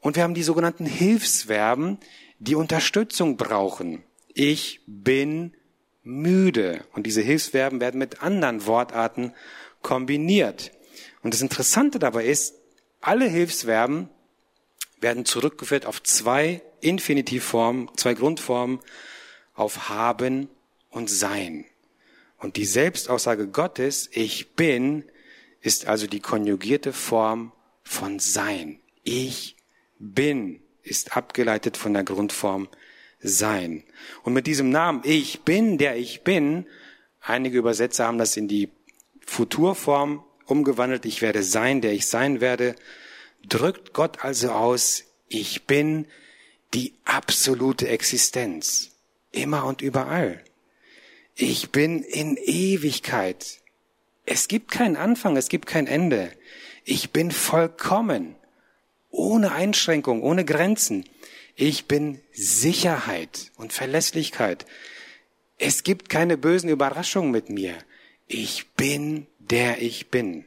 Und 0.00 0.14
wir 0.14 0.22
haben 0.22 0.34
die 0.34 0.44
sogenannten 0.44 0.86
Hilfsverben, 0.86 1.98
die 2.38 2.54
Unterstützung 2.54 3.36
brauchen. 3.36 4.04
Ich 4.32 4.80
bin 4.86 5.56
müde. 6.04 6.84
Und 6.92 7.04
diese 7.04 7.20
Hilfsverben 7.20 7.80
werden 7.80 7.98
mit 7.98 8.22
anderen 8.22 8.64
Wortarten 8.64 9.32
kombiniert. 9.82 10.70
Und 11.24 11.34
das 11.34 11.42
Interessante 11.42 11.98
dabei 11.98 12.26
ist, 12.26 12.54
alle 13.00 13.26
Hilfsverben 13.26 14.08
werden 15.00 15.24
zurückgeführt 15.24 15.84
auf 15.84 16.00
zwei 16.04 16.62
Infinitivformen, 16.80 17.90
zwei 17.96 18.14
Grundformen, 18.14 18.78
auf 19.52 19.88
haben 19.88 20.48
und 20.90 21.10
sein. 21.10 21.64
Und 22.38 22.54
die 22.54 22.66
Selbstaussage 22.66 23.48
Gottes, 23.48 24.08
ich 24.12 24.54
bin, 24.54 25.06
ist 25.66 25.86
also 25.86 26.06
die 26.06 26.20
konjugierte 26.20 26.92
Form 26.92 27.52
von 27.82 28.18
sein. 28.18 28.80
Ich 29.02 29.56
bin 29.98 30.60
ist 30.86 31.16
abgeleitet 31.16 31.76
von 31.76 31.92
der 31.92 32.04
Grundform 32.04 32.68
sein. 33.20 33.82
Und 34.22 34.32
mit 34.32 34.46
diesem 34.46 34.70
Namen, 34.70 35.02
ich 35.04 35.40
bin, 35.40 35.78
der 35.78 35.96
ich 35.96 36.22
bin, 36.22 36.66
einige 37.20 37.58
Übersetzer 37.58 38.06
haben 38.06 38.18
das 38.18 38.36
in 38.36 38.46
die 38.46 38.70
Futurform 39.26 40.24
umgewandelt, 40.44 41.04
ich 41.04 41.22
werde 41.22 41.42
sein, 41.42 41.80
der 41.80 41.92
ich 41.92 42.06
sein 42.06 42.40
werde, 42.40 42.76
drückt 43.48 43.92
Gott 43.92 44.24
also 44.24 44.52
aus, 44.52 45.02
ich 45.28 45.64
bin 45.64 46.06
die 46.72 46.94
absolute 47.04 47.88
Existenz, 47.88 48.92
immer 49.32 49.64
und 49.64 49.82
überall. 49.82 50.44
Ich 51.34 51.70
bin 51.70 52.02
in 52.02 52.36
Ewigkeit. 52.36 53.60
Es 54.26 54.48
gibt 54.48 54.72
keinen 54.72 54.96
Anfang, 54.96 55.36
es 55.36 55.48
gibt 55.48 55.66
kein 55.66 55.86
Ende. 55.86 56.32
Ich 56.84 57.12
bin 57.12 57.30
vollkommen, 57.30 58.34
ohne 59.08 59.52
Einschränkung, 59.52 60.22
ohne 60.22 60.44
Grenzen. 60.44 61.04
Ich 61.54 61.86
bin 61.86 62.20
Sicherheit 62.32 63.52
und 63.56 63.72
Verlässlichkeit. 63.72 64.66
Es 65.58 65.84
gibt 65.84 66.08
keine 66.08 66.36
bösen 66.36 66.68
Überraschungen 66.68 67.30
mit 67.30 67.48
mir. 67.48 67.74
Ich 68.26 68.66
bin 68.72 69.26
der 69.38 69.80
ich 69.80 70.10
bin. 70.10 70.44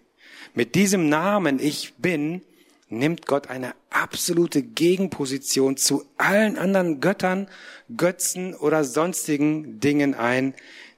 Mit 0.54 0.76
diesem 0.76 1.08
Namen 1.08 1.60
ich 1.60 1.94
bin 1.98 2.42
nimmt 2.90 3.28
Gott 3.28 3.48
eine 3.50 3.76
absolute 3.90 4.62
Gegenposition 4.62 5.78
zu 5.78 6.06
allen 6.18 6.58
anderen 6.58 7.00
Göttern, 7.00 7.48
Götzen 7.96 8.56
oder 8.56 8.84
sonstigen 8.84 9.80
Dingen 9.80 10.16
ein, 10.16 10.54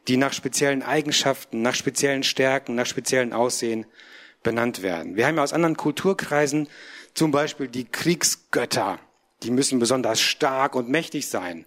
die 0.08 0.18
nach 0.18 0.34
speziellen 0.34 0.84
Eigenschaften, 0.84 1.62
nach 1.62 1.76
speziellen 1.76 2.24
Stärken, 2.24 2.76
nach 2.76 2.86
speziellen 2.86 3.34
Aussehen 3.34 3.86
benannt 4.44 4.82
werden. 4.82 5.16
Wir 5.16 5.28
haben 5.28 5.38
ja 5.38 5.44
aus 5.44 5.54
anderen 5.54 5.78
Kulturkreisen 5.78 6.68
zum 7.14 7.32
Beispiel 7.32 7.68
die 7.68 7.86
Kriegsgötter 7.86 9.00
die 9.44 9.52
müssen 9.52 9.80
besonders 9.80 10.22
stark 10.22 10.76
und 10.76 10.90
mächtig 10.90 11.28
sein. 11.28 11.66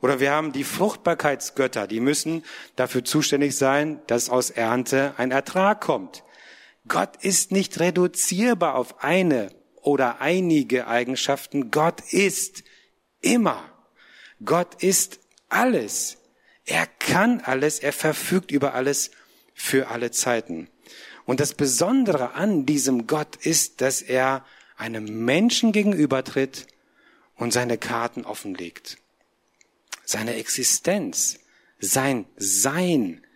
Oder 0.00 0.20
wir 0.20 0.32
haben 0.32 0.52
die 0.52 0.64
Fruchtbarkeitsgötter, 0.64 1.86
die 1.86 2.00
müssen 2.00 2.44
dafür 2.76 3.04
zuständig 3.04 3.56
sein, 3.56 4.00
dass 4.08 4.28
aus 4.28 4.50
Ernte 4.50 5.14
ein 5.18 5.30
Ertrag 5.30 5.80
kommt. 5.80 6.24
Gott 6.88 7.16
ist 7.22 7.52
nicht 7.52 7.78
reduzierbar 7.78 8.74
auf 8.74 9.04
eine 9.04 9.50
oder 9.80 10.20
einige 10.20 10.88
Eigenschaften. 10.88 11.70
Gott 11.70 12.00
ist 12.12 12.64
immer. 13.20 13.62
Gott 14.44 14.82
ist 14.82 15.20
alles. 15.48 16.18
Er 16.64 16.86
kann 16.86 17.40
alles, 17.40 17.78
er 17.78 17.92
verfügt 17.92 18.50
über 18.50 18.74
alles 18.74 19.10
für 19.54 19.88
alle 19.88 20.10
Zeiten. 20.10 20.68
Und 21.24 21.40
das 21.40 21.54
Besondere 21.54 22.34
an 22.34 22.66
diesem 22.66 23.06
Gott 23.06 23.36
ist, 23.36 23.80
dass 23.80 24.02
er 24.02 24.44
einem 24.76 25.24
Menschen 25.24 25.72
gegenübertritt, 25.72 26.66
und 27.42 27.52
seine 27.52 27.76
Karten 27.76 28.24
offenlegt. 28.24 28.98
Seine 30.04 30.34
Existenz, 30.36 31.40
sein 31.80 32.26
Sein 32.36 33.26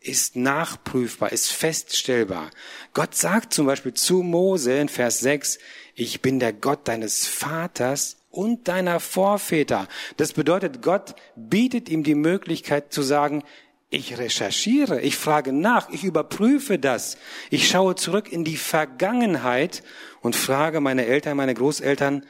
ist 0.00 0.34
nachprüfbar, 0.34 1.30
ist 1.30 1.52
feststellbar. 1.52 2.50
Gott 2.92 3.14
sagt 3.14 3.54
zum 3.54 3.66
Beispiel 3.66 3.94
zu 3.94 4.24
Mose 4.24 4.76
in 4.76 4.88
Vers 4.88 5.20
6, 5.20 5.60
ich 6.02 6.20
bin 6.20 6.40
der 6.40 6.52
Gott 6.52 6.88
deines 6.88 7.26
Vaters 7.26 8.16
und 8.30 8.66
deiner 8.68 8.98
Vorväter. 8.98 9.88
Das 10.16 10.32
bedeutet, 10.32 10.82
Gott 10.82 11.14
bietet 11.36 11.88
ihm 11.88 12.02
die 12.02 12.14
Möglichkeit 12.14 12.92
zu 12.92 13.02
sagen, 13.02 13.44
ich 13.88 14.18
recherchiere, 14.18 15.00
ich 15.02 15.16
frage 15.16 15.52
nach, 15.52 15.90
ich 15.90 16.02
überprüfe 16.02 16.78
das. 16.78 17.18
Ich 17.50 17.68
schaue 17.68 17.94
zurück 17.94 18.32
in 18.32 18.42
die 18.42 18.56
Vergangenheit 18.56 19.82
und 20.22 20.34
frage 20.34 20.80
meine 20.80 21.06
Eltern, 21.06 21.36
meine 21.36 21.54
Großeltern, 21.54 22.24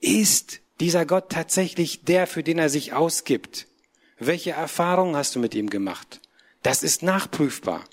ist 0.00 0.60
dieser 0.80 1.06
Gott 1.06 1.30
tatsächlich 1.30 2.04
der, 2.04 2.26
für 2.26 2.42
den 2.42 2.58
er 2.58 2.68
sich 2.68 2.92
ausgibt? 2.92 3.68
Welche 4.18 4.50
Erfahrungen 4.50 5.16
hast 5.16 5.36
du 5.36 5.38
mit 5.38 5.54
ihm 5.54 5.70
gemacht? 5.70 6.20
Das 6.62 6.82
ist 6.82 7.02
nachprüfbar. 7.02 7.84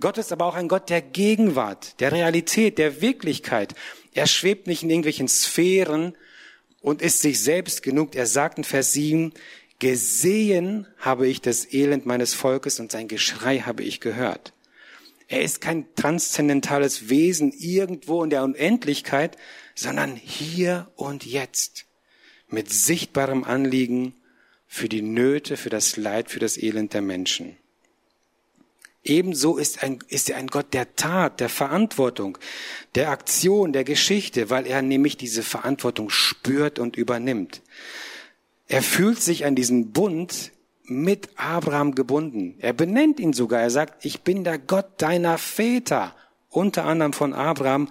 Gott 0.00 0.18
ist 0.18 0.32
aber 0.32 0.46
auch 0.46 0.54
ein 0.54 0.68
Gott 0.68 0.90
der 0.90 1.02
Gegenwart, 1.02 2.00
der 2.00 2.12
Realität, 2.12 2.78
der 2.78 3.00
Wirklichkeit. 3.00 3.74
Er 4.12 4.26
schwebt 4.26 4.66
nicht 4.66 4.82
in 4.82 4.90
irgendwelchen 4.90 5.28
Sphären 5.28 6.16
und 6.80 7.02
ist 7.02 7.20
sich 7.20 7.40
selbst 7.40 7.82
genug. 7.82 8.14
Er 8.14 8.26
sagt 8.26 8.58
in 8.58 8.64
Vers 8.64 8.92
7, 8.92 9.32
gesehen 9.78 10.86
habe 10.98 11.28
ich 11.28 11.40
das 11.40 11.72
Elend 11.72 12.06
meines 12.06 12.34
Volkes 12.34 12.80
und 12.80 12.92
sein 12.92 13.08
Geschrei 13.08 13.60
habe 13.60 13.82
ich 13.82 14.00
gehört. 14.00 14.52
Er 15.28 15.42
ist 15.42 15.60
kein 15.60 15.86
transzendentales 15.94 17.08
Wesen 17.08 17.52
irgendwo 17.52 18.24
in 18.24 18.30
der 18.30 18.42
Unendlichkeit, 18.42 19.36
sondern 19.76 20.16
hier 20.16 20.90
und 20.96 21.24
jetzt 21.24 21.86
mit 22.48 22.68
sichtbarem 22.68 23.44
Anliegen 23.44 24.14
für 24.66 24.88
die 24.88 25.02
Nöte, 25.02 25.56
für 25.56 25.70
das 25.70 25.96
Leid, 25.96 26.30
für 26.30 26.40
das 26.40 26.56
Elend 26.56 26.94
der 26.94 27.02
Menschen. 27.02 27.56
Ebenso 29.02 29.56
ist, 29.56 29.82
ein, 29.82 29.98
ist 30.08 30.28
er 30.28 30.36
ein 30.36 30.48
Gott 30.48 30.74
der 30.74 30.94
Tat, 30.94 31.40
der 31.40 31.48
Verantwortung, 31.48 32.36
der 32.94 33.10
Aktion, 33.10 33.72
der 33.72 33.84
Geschichte, 33.84 34.50
weil 34.50 34.66
er 34.66 34.82
nämlich 34.82 35.16
diese 35.16 35.42
Verantwortung 35.42 36.10
spürt 36.10 36.78
und 36.78 36.96
übernimmt. 36.96 37.62
Er 38.68 38.82
fühlt 38.82 39.20
sich 39.20 39.46
an 39.46 39.54
diesen 39.54 39.92
Bund 39.92 40.52
mit 40.84 41.30
Abraham 41.36 41.94
gebunden. 41.94 42.56
Er 42.58 42.72
benennt 42.72 43.20
ihn 43.20 43.32
sogar. 43.32 43.60
Er 43.60 43.70
sagt, 43.70 44.04
ich 44.04 44.22
bin 44.22 44.44
der 44.44 44.58
Gott 44.58 45.00
deiner 45.00 45.38
Väter 45.38 46.14
unter 46.50 46.84
anderem 46.84 47.12
von 47.12 47.32
Abraham, 47.32 47.88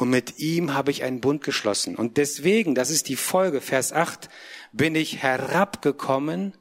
und 0.00 0.08
mit 0.08 0.38
ihm 0.38 0.72
habe 0.72 0.90
ich 0.90 1.02
einen 1.02 1.20
Bund 1.20 1.44
geschlossen. 1.44 1.94
Und 1.94 2.16
deswegen, 2.16 2.74
das 2.74 2.88
ist 2.88 3.10
die 3.10 3.16
Folge, 3.16 3.60
Vers 3.60 3.92
8, 3.92 4.30
bin 4.72 4.94
ich 4.94 5.22
herabgekommen, 5.22 6.54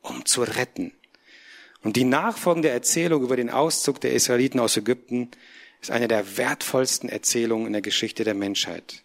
um 0.00 0.24
zu 0.24 0.42
retten. 0.42 0.94
Und 1.82 1.96
die 1.96 2.04
nachfolgende 2.04 2.68
Erzählung 2.68 3.22
über 3.22 3.36
den 3.36 3.50
Auszug 3.50 4.00
der 4.00 4.12
Israeliten 4.12 4.60
aus 4.60 4.76
Ägypten 4.76 5.30
ist 5.80 5.90
eine 5.90 6.08
der 6.08 6.36
wertvollsten 6.36 7.08
Erzählungen 7.08 7.66
in 7.66 7.72
der 7.72 7.82
Geschichte 7.82 8.24
der 8.24 8.34
Menschheit. 8.34 9.02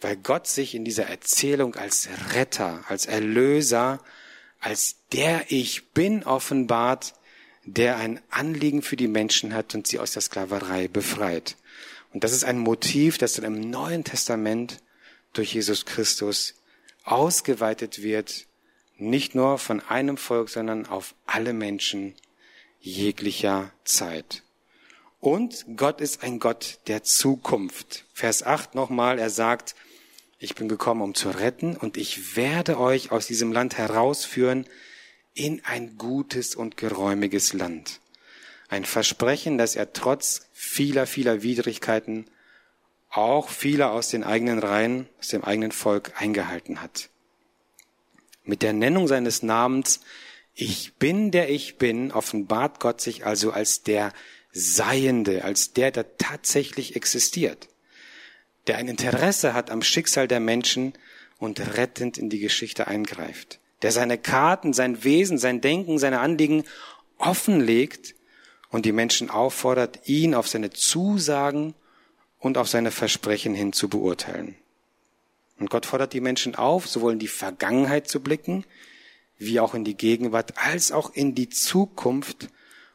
Weil 0.00 0.16
Gott 0.16 0.46
sich 0.46 0.74
in 0.74 0.84
dieser 0.84 1.06
Erzählung 1.06 1.74
als 1.74 2.08
Retter, 2.32 2.84
als 2.88 3.06
Erlöser, 3.06 4.02
als 4.60 4.96
der 5.12 5.44
ich 5.48 5.88
bin 5.88 6.22
offenbart, 6.22 7.14
der 7.64 7.96
ein 7.96 8.20
Anliegen 8.30 8.82
für 8.82 8.96
die 8.96 9.08
Menschen 9.08 9.52
hat 9.52 9.74
und 9.74 9.86
sie 9.86 9.98
aus 9.98 10.12
der 10.12 10.22
Sklaverei 10.22 10.88
befreit. 10.88 11.56
Und 12.12 12.24
das 12.24 12.32
ist 12.32 12.44
ein 12.44 12.58
Motiv, 12.58 13.18
das 13.18 13.34
dann 13.34 13.44
im 13.44 13.70
Neuen 13.70 14.04
Testament 14.04 14.80
durch 15.32 15.54
Jesus 15.54 15.84
Christus 15.86 16.54
ausgeweitet 17.04 18.02
wird, 18.02 18.46
nicht 19.00 19.34
nur 19.34 19.58
von 19.58 19.80
einem 19.80 20.16
Volk, 20.16 20.48
sondern 20.48 20.86
auf 20.86 21.14
alle 21.26 21.52
Menschen 21.52 22.14
jeglicher 22.80 23.72
Zeit. 23.84 24.42
Und 25.20 25.66
Gott 25.76 26.00
ist 26.00 26.22
ein 26.22 26.38
Gott 26.38 26.78
der 26.86 27.02
Zukunft. 27.02 28.06
Vers 28.14 28.42
8 28.42 28.74
nochmal, 28.74 29.18
er 29.18 29.30
sagt, 29.30 29.74
ich 30.38 30.54
bin 30.54 30.68
gekommen, 30.68 31.02
um 31.02 31.14
zu 31.14 31.28
retten 31.28 31.76
und 31.76 31.98
ich 31.98 32.36
werde 32.36 32.80
euch 32.80 33.12
aus 33.12 33.26
diesem 33.26 33.52
Land 33.52 33.76
herausführen 33.76 34.66
in 35.34 35.62
ein 35.66 35.98
gutes 35.98 36.54
und 36.54 36.78
geräumiges 36.78 37.52
Land. 37.52 38.00
Ein 38.68 38.86
Versprechen, 38.86 39.58
dass 39.58 39.76
er 39.76 39.92
trotz 39.92 40.46
vieler, 40.52 41.06
vieler 41.06 41.42
Widrigkeiten 41.42 42.24
auch 43.10 43.50
viele 43.50 43.90
aus 43.90 44.08
den 44.08 44.24
eigenen 44.24 44.60
Reihen, 44.60 45.08
aus 45.18 45.28
dem 45.28 45.44
eigenen 45.44 45.72
Volk 45.72 46.12
eingehalten 46.16 46.80
hat. 46.80 47.09
Mit 48.44 48.62
der 48.62 48.72
Nennung 48.72 49.08
seines 49.08 49.42
Namens 49.42 50.00
Ich 50.54 50.94
bin, 50.94 51.30
der 51.30 51.50
ich 51.50 51.78
bin, 51.78 52.12
offenbart 52.12 52.80
Gott 52.80 53.00
sich 53.00 53.24
also 53.24 53.52
als 53.52 53.82
der 53.82 54.12
Seiende, 54.52 55.44
als 55.44 55.72
der, 55.72 55.90
der 55.90 56.16
tatsächlich 56.18 56.96
existiert, 56.96 57.68
der 58.66 58.78
ein 58.78 58.88
Interesse 58.88 59.54
hat 59.54 59.70
am 59.70 59.82
Schicksal 59.82 60.26
der 60.26 60.40
Menschen 60.40 60.92
und 61.38 61.76
rettend 61.76 62.18
in 62.18 62.28
die 62.30 62.40
Geschichte 62.40 62.88
eingreift, 62.88 63.60
der 63.82 63.92
seine 63.92 64.18
Karten, 64.18 64.72
sein 64.72 65.04
Wesen, 65.04 65.38
sein 65.38 65.60
Denken, 65.60 65.98
seine 65.98 66.20
Anliegen 66.20 66.64
offenlegt 67.18 68.14
und 68.70 68.86
die 68.86 68.92
Menschen 68.92 69.30
auffordert, 69.30 70.00
ihn 70.08 70.34
auf 70.34 70.48
seine 70.48 70.70
Zusagen 70.70 71.74
und 72.38 72.58
auf 72.58 72.68
seine 72.68 72.90
Versprechen 72.90 73.54
hin 73.54 73.72
zu 73.72 73.88
beurteilen. 73.88 74.56
Und 75.60 75.70
Gott 75.70 75.86
fordert 75.86 76.14
die 76.14 76.20
Menschen 76.20 76.56
auf, 76.56 76.88
sowohl 76.88 77.12
in 77.12 77.18
die 77.18 77.28
Vergangenheit 77.28 78.08
zu 78.08 78.20
blicken, 78.20 78.64
wie 79.38 79.60
auch 79.60 79.74
in 79.74 79.84
die 79.84 79.96
Gegenwart, 79.96 80.54
als 80.56 80.90
auch 80.90 81.14
in 81.14 81.34
die 81.34 81.48
Zukunft 81.50 82.48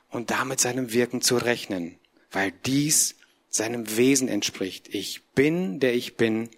und 0.10 0.32
damit 0.32 0.60
seinem 0.60 0.92
Wirken 0.92 1.22
zu 1.22 1.38
rechnen, 1.38 1.96
weil 2.32 2.52
dies 2.66 3.16
seinem 3.50 3.96
Wesen 3.96 4.28
entspricht. 4.28 4.94
Ich 4.94 5.24
bin, 5.36 5.80
der 5.80 5.94
ich 5.94 6.18
bin, 6.18 6.50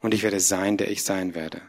und 0.00 0.14
ich 0.14 0.22
werde 0.22 0.40
sein, 0.40 0.78
der 0.78 0.90
ich 0.90 1.02
sein 1.02 1.34
werde. 1.34 1.60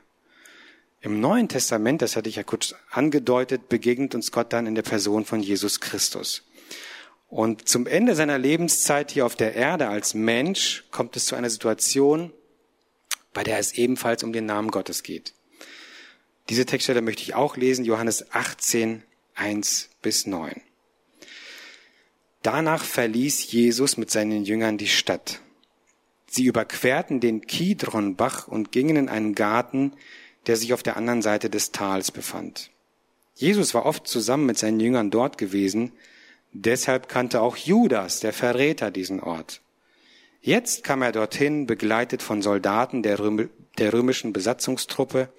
Im 1.02 1.20
Neuen 1.20 1.50
Testament, 1.50 2.02
das 2.02 2.16
hatte 2.16 2.30
ich 2.30 2.38
ja 2.38 2.44
kurz 2.44 2.76
angedeutet, 2.92 3.70
begegnet 3.70 4.16
uns 4.16 4.32
Gott 4.32 4.54
dann 4.54 4.68
in 4.68 4.76
der 4.76 4.84
Person 4.84 5.26
von 5.26 5.42
Jesus 5.42 5.82
Christus. 5.82 6.44
Und 7.28 7.68
zum 7.68 7.88
Ende 7.88 8.16
seiner 8.16 8.38
Lebenszeit 8.38 9.12
hier 9.12 9.26
auf 9.26 9.36
der 9.36 9.56
Erde 9.56 9.88
als 9.88 10.14
Mensch 10.14 10.86
kommt 10.92 11.16
es 11.16 11.26
zu 11.26 11.36
einer 11.36 11.50
Situation, 11.50 12.32
bei 13.34 13.44
der 13.44 13.60
es 13.60 13.74
ebenfalls 13.74 14.24
um 14.24 14.34
den 14.34 14.46
Namen 14.46 14.72
Gottes 14.72 15.04
geht. 15.04 15.34
Diese 16.50 16.66
Textstelle 16.66 17.02
möchte 17.02 17.24
ich 17.24 17.36
auch 17.36 17.58
lesen, 17.58 17.86
Johannes 17.86 18.34
18, 18.34 19.04
1 19.36 19.90
bis 20.02 20.28
9. 20.28 20.62
Danach 22.44 22.84
verließ 22.84 23.52
Jesus 23.52 23.98
mit 23.98 24.10
seinen 24.10 24.44
Jüngern 24.44 24.78
die 24.78 24.88
Stadt. 24.88 25.42
Sie 26.28 26.46
überquerten 26.46 27.20
den 27.20 27.42
Kidronbach 27.42 28.48
und 28.48 28.72
gingen 28.72 28.96
in 28.96 29.10
einen 29.10 29.36
Garten, 29.36 29.94
der 30.48 30.56
sich 30.56 30.74
auf 30.74 30.82
der 30.82 30.98
anderen 30.98 31.22
Seite 31.22 31.50
des 31.50 31.72
Tals 31.72 32.12
befand. 32.12 32.72
Jesus 33.36 33.74
war 33.74 33.86
oft 33.86 34.08
zusammen 34.08 34.46
mit 34.46 34.58
seinen 34.58 34.80
Jüngern 34.80 35.12
dort 35.12 35.38
gewesen, 35.38 35.94
Deshalb 36.54 37.08
kannte 37.08 37.42
auch 37.42 37.56
Judas, 37.56 38.20
der 38.20 38.34
Verräter, 38.34 38.92
diesen 38.92 39.22
Ort. 39.22 39.62
Jetzt 40.42 40.84
kam 40.84 41.04
er 41.04 41.12
dorthin, 41.12 41.68
begleitet 41.68 42.24
von 42.24 42.42
Soldaten 42.42 43.04
der, 43.04 43.20
Röm 43.20 43.50
der 43.78 43.94
römischen 43.94 44.34
Besatzungstruppe 44.34 45.30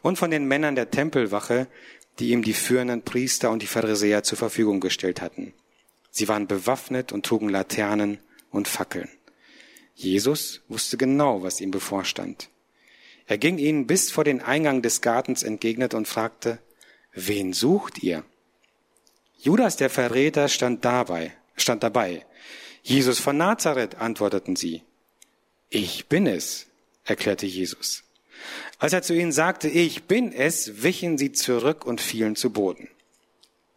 und 0.00 0.16
von 0.16 0.30
den 0.30 0.46
Männern 0.46 0.76
der 0.76 0.90
Tempelwache, 0.90 1.66
die 2.18 2.30
ihm 2.30 2.42
die 2.42 2.54
führenden 2.54 3.02
Priester 3.02 3.50
und 3.50 3.62
die 3.62 3.66
Pharisäer 3.66 4.22
zur 4.22 4.38
Verfügung 4.38 4.80
gestellt 4.80 5.20
hatten. 5.20 5.52
Sie 6.10 6.28
waren 6.28 6.46
bewaffnet 6.46 7.10
und 7.10 7.26
trugen 7.26 7.48
Laternen 7.48 8.18
und 8.50 8.68
Fackeln. 8.68 9.08
Jesus 9.96 10.62
wusste 10.68 10.96
genau, 10.96 11.42
was 11.42 11.60
ihm 11.60 11.72
bevorstand. 11.72 12.48
Er 13.26 13.38
ging 13.38 13.58
ihnen 13.58 13.86
bis 13.86 14.12
vor 14.12 14.22
den 14.22 14.40
Eingang 14.40 14.82
des 14.82 15.00
Gartens 15.00 15.42
entgegnet 15.42 15.94
und 15.94 16.06
fragte, 16.06 16.58
wen 17.12 17.52
sucht 17.52 18.02
ihr? 18.02 18.24
Judas 19.38 19.76
der 19.76 19.90
Verräter 19.90 20.48
stand 20.48 20.84
dabei, 20.84 21.32
stand 21.56 21.82
dabei. 21.82 22.24
Jesus 22.86 23.18
von 23.18 23.38
Nazareth, 23.38 23.94
antworteten 23.94 24.56
sie. 24.56 24.82
Ich 25.70 26.06
bin 26.06 26.26
es, 26.26 26.66
erklärte 27.02 27.46
Jesus. 27.46 28.04
Als 28.78 28.92
er 28.92 29.00
zu 29.00 29.14
ihnen 29.14 29.32
sagte, 29.32 29.68
ich 29.68 30.04
bin 30.04 30.32
es, 30.32 30.82
wichen 30.82 31.16
sie 31.16 31.32
zurück 31.32 31.86
und 31.86 32.02
fielen 32.02 32.36
zu 32.36 32.50
Boden. 32.50 32.90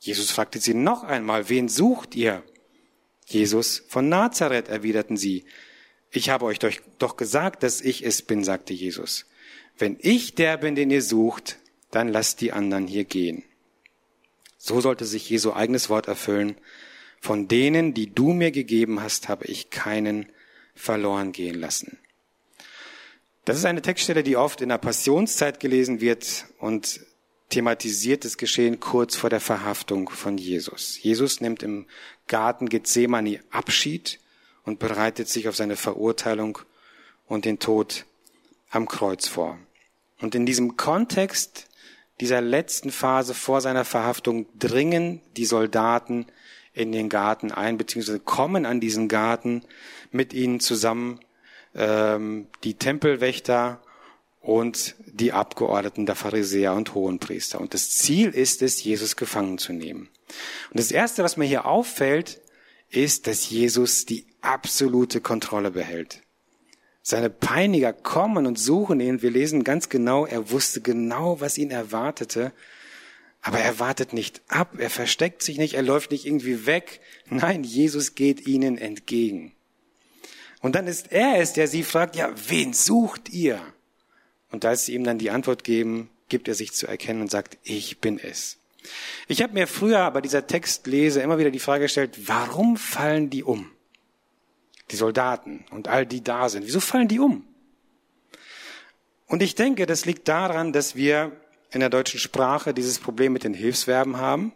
Jesus 0.01 0.29
fragte 0.29 0.59
sie 0.59 0.73
noch 0.73 1.05
einmal, 1.05 1.47
wen 1.47 1.69
sucht 1.69 2.15
ihr? 2.15 2.43
Jesus 3.25 3.81
von 3.87 4.09
Nazareth, 4.09 4.67
erwiderten 4.67 5.15
sie. 5.15 5.45
Ich 6.11 6.29
habe 6.29 6.43
euch 6.43 6.59
doch 6.99 7.15
gesagt, 7.15 7.63
dass 7.63 7.79
ich 7.79 8.05
es 8.05 8.21
bin, 8.21 8.43
sagte 8.43 8.73
Jesus. 8.73 9.25
Wenn 9.77 9.97
ich 10.01 10.35
der 10.35 10.57
bin, 10.57 10.75
den 10.75 10.91
ihr 10.91 11.01
sucht, 11.01 11.59
dann 11.91 12.09
lasst 12.09 12.41
die 12.41 12.51
anderen 12.51 12.87
hier 12.87 13.05
gehen. 13.05 13.45
So 14.57 14.81
sollte 14.81 15.05
sich 15.05 15.29
Jesu 15.29 15.53
eigenes 15.53 15.89
Wort 15.89 16.09
erfüllen. 16.09 16.57
Von 17.19 17.47
denen, 17.47 17.93
die 17.93 18.13
du 18.13 18.33
mir 18.33 18.51
gegeben 18.51 19.01
hast, 19.01 19.29
habe 19.29 19.45
ich 19.45 19.69
keinen 19.69 20.27
verloren 20.75 21.31
gehen 21.31 21.59
lassen. 21.59 21.97
Das 23.45 23.57
ist 23.57 23.65
eine 23.65 23.81
Textstelle, 23.81 24.23
die 24.23 24.35
oft 24.35 24.61
in 24.61 24.69
der 24.69 24.77
Passionszeit 24.77 25.59
gelesen 25.59 26.01
wird 26.01 26.45
und 26.59 26.99
thematisiert 27.49 28.25
das 28.25 28.37
Geschehen 28.37 28.79
kurz 28.79 29.15
vor 29.15 29.29
der 29.29 29.39
Verhaftung 29.39 30.09
von 30.09 30.37
Jesus. 30.37 31.01
Jesus 31.01 31.39
nimmt 31.39 31.63
im 31.63 31.85
Garten 32.27 32.67
Gethsemane 32.67 33.39
Abschied 33.51 34.19
und 34.65 34.79
bereitet 34.79 35.29
sich 35.29 35.47
auf 35.47 35.55
seine 35.55 35.77
Verurteilung 35.77 36.59
und 37.25 37.45
den 37.45 37.59
Tod 37.59 38.05
am 38.69 38.87
Kreuz 38.87 39.27
vor. 39.27 39.57
Und 40.19 40.35
in 40.35 40.45
diesem 40.45 40.75
Kontext 40.75 41.67
dieser 42.19 42.41
letzten 42.41 42.91
Phase 42.91 43.33
vor 43.33 43.61
seiner 43.61 43.85
Verhaftung 43.85 44.47
dringen 44.57 45.21
die 45.37 45.45
Soldaten 45.45 46.25
in 46.77 46.91
den 46.91 47.09
Garten 47.09 47.51
ein, 47.51 47.77
beziehungsweise 47.77 48.19
kommen 48.19 48.65
an 48.65 48.79
diesen 48.79 49.07
Garten 49.07 49.63
mit 50.11 50.33
ihnen 50.33 50.59
zusammen 50.59 51.19
ähm, 51.75 52.47
die 52.63 52.75
Tempelwächter 52.75 53.81
und 54.39 54.95
die 55.05 55.33
Abgeordneten 55.33 56.05
der 56.05 56.15
Pharisäer 56.15 56.73
und 56.73 56.93
Hohenpriester. 56.93 57.59
Und 57.59 57.73
das 57.73 57.89
Ziel 57.89 58.29
ist 58.29 58.61
es, 58.61 58.83
Jesus 58.83 59.15
gefangen 59.15 59.57
zu 59.57 59.73
nehmen. 59.73 60.09
Und 60.69 60.79
das 60.79 60.91
Erste, 60.91 61.23
was 61.23 61.37
mir 61.37 61.45
hier 61.45 61.65
auffällt, 61.65 62.41
ist, 62.89 63.27
dass 63.27 63.49
Jesus 63.49 64.05
die 64.05 64.25
absolute 64.41 65.19
Kontrolle 65.19 65.71
behält. 65.71 66.21
Seine 67.01 67.29
Peiniger 67.29 67.93
kommen 67.93 68.45
und 68.45 68.59
suchen 68.59 68.99
ihn. 68.99 69.21
Wir 69.21 69.31
lesen 69.31 69.63
ganz 69.63 69.89
genau, 69.89 70.25
er 70.25 70.51
wusste 70.51 70.81
genau, 70.81 71.39
was 71.39 71.57
ihn 71.57 71.71
erwartete. 71.71 72.51
Aber 73.41 73.59
er 73.59 73.79
wartet 73.79 74.13
nicht 74.13 74.41
ab, 74.47 74.75
er 74.77 74.89
versteckt 74.89 75.41
sich 75.41 75.57
nicht, 75.57 75.75
er 75.75 75.83
läuft 75.83 76.11
nicht 76.11 76.25
irgendwie 76.25 76.65
weg. 76.65 76.99
Nein, 77.29 77.63
Jesus 77.63 78.15
geht 78.15 78.45
ihnen 78.47 78.77
entgegen. 78.77 79.53
Und 80.61 80.75
dann 80.75 80.87
ist 80.87 81.11
er 81.11 81.39
es, 81.39 81.53
der 81.53 81.67
sie 81.67 81.83
fragt, 81.83 82.15
ja, 82.15 82.33
wen 82.47 82.73
sucht 82.73 83.29
ihr? 83.29 83.61
Und 84.51 84.65
als 84.65 84.85
sie 84.85 84.95
ihm 84.95 85.03
dann 85.03 85.19
die 85.19 85.29
Antwort 85.29 85.63
geben, 85.63 86.09
gibt 86.29 86.47
er 86.47 86.55
sich 86.55 86.73
zu 86.73 86.87
erkennen 86.87 87.21
und 87.21 87.31
sagt, 87.31 87.57
ich 87.63 87.99
bin 87.99 88.19
es. 88.19 88.57
Ich 89.27 89.41
habe 89.41 89.53
mir 89.53 89.67
früher 89.67 90.09
bei 90.11 90.21
dieser 90.21 90.47
Textlese 90.47 91.21
immer 91.21 91.37
wieder 91.37 91.51
die 91.51 91.59
Frage 91.59 91.83
gestellt, 91.83 92.27
warum 92.27 92.75
fallen 92.75 93.29
die 93.29 93.43
um? 93.43 93.71
die 94.91 94.95
Soldaten 94.95 95.65
und 95.71 95.87
all 95.87 96.05
die 96.05 96.23
da 96.23 96.49
sind. 96.49 96.65
Wieso 96.65 96.79
fallen 96.79 97.07
die 97.07 97.19
um? 97.19 97.45
Und 99.27 99.41
ich 99.41 99.55
denke, 99.55 99.85
das 99.85 100.05
liegt 100.05 100.27
daran, 100.27 100.71
dass 100.71 100.95
wir 100.95 101.33
in 101.71 101.79
der 101.79 101.89
deutschen 101.89 102.19
Sprache 102.19 102.73
dieses 102.73 102.99
Problem 102.99 103.33
mit 103.33 103.43
den 103.43 103.53
Hilfsverben 103.53 104.17
haben 104.17 104.53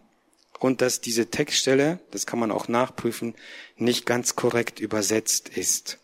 und 0.59 0.81
dass 0.81 1.01
diese 1.01 1.27
Textstelle, 1.27 1.99
das 2.11 2.25
kann 2.25 2.39
man 2.39 2.51
auch 2.51 2.67
nachprüfen, 2.67 3.35
nicht 3.77 4.05
ganz 4.05 4.35
korrekt 4.35 4.79
übersetzt 4.79 5.49
ist. 5.49 5.97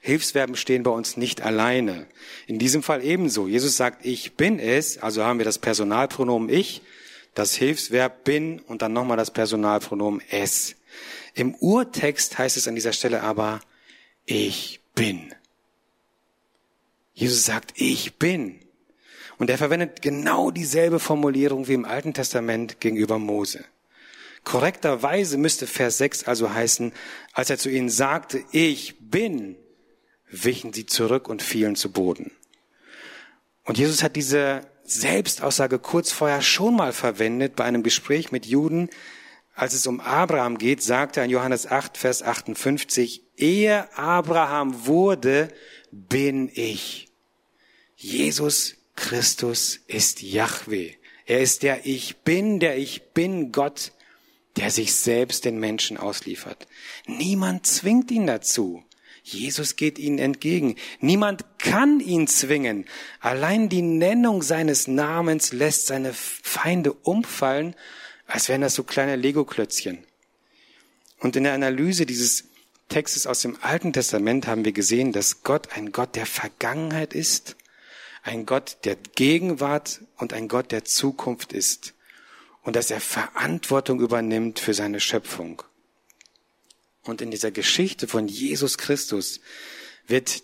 Hilfsverben 0.00 0.56
stehen 0.56 0.84
bei 0.84 0.90
uns 0.90 1.16
nicht 1.16 1.42
alleine. 1.42 2.06
In 2.46 2.58
diesem 2.58 2.82
Fall 2.82 3.04
ebenso. 3.04 3.48
Jesus 3.48 3.76
sagt, 3.76 4.06
ich 4.06 4.36
bin 4.36 4.58
es, 4.58 4.98
also 4.98 5.24
haben 5.24 5.38
wir 5.38 5.44
das 5.44 5.58
Personalpronomen 5.58 6.48
ich, 6.48 6.82
das 7.34 7.54
Hilfsverb 7.54 8.24
bin 8.24 8.60
und 8.60 8.82
dann 8.82 8.92
nochmal 8.92 9.16
das 9.16 9.30
Personalpronomen 9.30 10.22
es. 10.30 10.76
Im 11.34 11.54
Urtext 11.56 12.38
heißt 12.38 12.56
es 12.56 12.68
an 12.68 12.74
dieser 12.74 12.92
Stelle 12.92 13.22
aber, 13.22 13.60
ich 14.24 14.80
bin. 14.94 15.34
Jesus 17.12 17.44
sagt, 17.44 17.74
ich 17.76 18.14
bin. 18.14 18.60
Und 19.38 19.50
er 19.50 19.58
verwendet 19.58 20.02
genau 20.02 20.50
dieselbe 20.50 20.98
Formulierung 20.98 21.68
wie 21.68 21.74
im 21.74 21.84
Alten 21.84 22.14
Testament 22.14 22.80
gegenüber 22.80 23.18
Mose. 23.18 23.64
Korrekterweise 24.44 25.38
müsste 25.38 25.66
Vers 25.66 25.98
6 25.98 26.24
also 26.24 26.52
heißen, 26.52 26.92
als 27.32 27.50
er 27.50 27.58
zu 27.58 27.68
ihnen 27.68 27.90
sagte, 27.90 28.44
ich 28.52 28.94
bin, 29.00 29.56
wichen 30.30 30.72
sie 30.72 30.86
zurück 30.86 31.28
und 31.28 31.42
fielen 31.42 31.76
zu 31.76 31.90
Boden. 31.90 32.30
Und 33.64 33.78
Jesus 33.78 34.02
hat 34.02 34.14
diese 34.14 34.60
Selbstaussage 34.84 35.80
kurz 35.80 36.12
vorher 36.12 36.42
schon 36.42 36.76
mal 36.76 36.92
verwendet 36.92 37.56
bei 37.56 37.64
einem 37.64 37.82
Gespräch 37.82 38.30
mit 38.30 38.46
Juden. 38.46 38.88
Als 39.54 39.74
es 39.74 39.86
um 39.86 40.00
Abraham 40.00 40.58
geht, 40.58 40.82
sagt 40.82 41.16
er 41.16 41.24
in 41.24 41.30
Johannes 41.30 41.66
8, 41.66 41.96
Vers 41.96 42.22
58, 42.22 43.22
ehe 43.36 43.88
Abraham 43.98 44.86
wurde, 44.86 45.48
bin 45.90 46.48
ich. 46.54 47.08
Jesus 47.96 48.76
Christus 48.96 49.80
ist 49.86 50.22
Yahweh. 50.22 50.94
Er 51.26 51.40
ist 51.40 51.62
der 51.62 51.86
Ich 51.86 52.16
bin, 52.18 52.60
der 52.60 52.78
Ich 52.78 53.02
bin 53.12 53.52
Gott, 53.52 53.92
der 54.56 54.70
sich 54.70 54.94
selbst 54.94 55.44
den 55.44 55.60
Menschen 55.60 55.96
ausliefert. 55.96 56.66
Niemand 57.06 57.66
zwingt 57.66 58.10
ihn 58.10 58.26
dazu. 58.26 58.82
Jesus 59.22 59.74
geht 59.74 59.98
ihnen 59.98 60.18
entgegen. 60.18 60.76
Niemand 61.00 61.44
kann 61.58 61.98
ihn 61.98 62.28
zwingen. 62.28 62.84
Allein 63.20 63.68
die 63.68 63.82
Nennung 63.82 64.42
seines 64.42 64.86
Namens 64.86 65.52
lässt 65.52 65.88
seine 65.88 66.14
Feinde 66.14 66.92
umfallen, 66.92 67.74
als 68.26 68.48
wären 68.48 68.60
das 68.60 68.74
so 68.74 68.84
kleine 68.84 69.16
Lego-Klötzchen. 69.16 70.04
Und 71.18 71.34
in 71.34 71.44
der 71.44 71.54
Analyse 71.54 72.06
dieses 72.06 72.44
Textes 72.88 73.26
aus 73.26 73.40
dem 73.40 73.58
Alten 73.62 73.92
Testament 73.92 74.46
haben 74.46 74.64
wir 74.64 74.72
gesehen, 74.72 75.12
dass 75.12 75.42
Gott 75.42 75.76
ein 75.76 75.90
Gott 75.90 76.14
der 76.14 76.26
Vergangenheit 76.26 77.12
ist, 77.12 77.56
ein 78.26 78.44
Gott 78.44 78.78
der 78.84 78.96
Gegenwart 78.96 80.00
und 80.16 80.32
ein 80.32 80.48
Gott 80.48 80.72
der 80.72 80.84
Zukunft 80.84 81.52
ist 81.52 81.94
und 82.62 82.74
dass 82.74 82.90
er 82.90 83.00
Verantwortung 83.00 84.00
übernimmt 84.00 84.58
für 84.58 84.74
seine 84.74 84.98
Schöpfung. 84.98 85.62
Und 87.04 87.22
in 87.22 87.30
dieser 87.30 87.52
Geschichte 87.52 88.08
von 88.08 88.26
Jesus 88.26 88.78
Christus 88.78 89.40
wird 90.08 90.42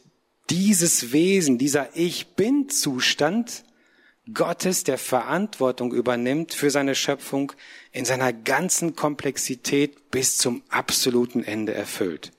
dieses 0.49 1.13
Wesen, 1.13 1.59
dieser 1.59 1.97
Ich 1.97 2.35
bin 2.37 2.69
Zustand 2.69 3.65
Gottes, 4.33 4.85
der 4.85 4.99
Verantwortung 4.99 5.93
übernimmt 5.93 6.55
für 6.55 6.71
seine 6.71 6.95
Schöpfung, 6.95 7.53
in 7.93 8.07
seiner 8.07 8.33
ganzen 8.33 8.97
Komplexität 8.97 10.11
bis 10.11 10.39
zum 10.39 10.63
absoluten 10.71 11.45
Ende 11.45 11.75
erfüllt. 11.75 12.33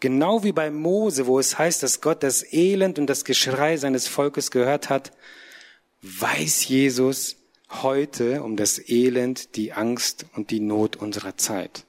Genau 0.00 0.44
wie 0.44 0.52
bei 0.52 0.70
Mose, 0.70 1.26
wo 1.26 1.38
es 1.38 1.58
heißt, 1.58 1.82
dass 1.82 2.02
Gott 2.02 2.22
das 2.22 2.52
Elend 2.52 2.98
und 2.98 3.06
das 3.06 3.24
Geschrei 3.24 3.78
seines 3.78 4.06
Volkes 4.06 4.50
gehört 4.50 4.90
hat, 4.90 5.12
weiß 6.02 6.68
Jesus 6.68 7.36
heute 7.70 8.42
um 8.42 8.56
das 8.56 8.78
Elend, 8.88 9.56
die 9.56 9.72
Angst 9.72 10.26
und 10.34 10.50
die 10.50 10.60
Not 10.60 10.96
unserer 10.96 11.36
Zeit. 11.36 11.84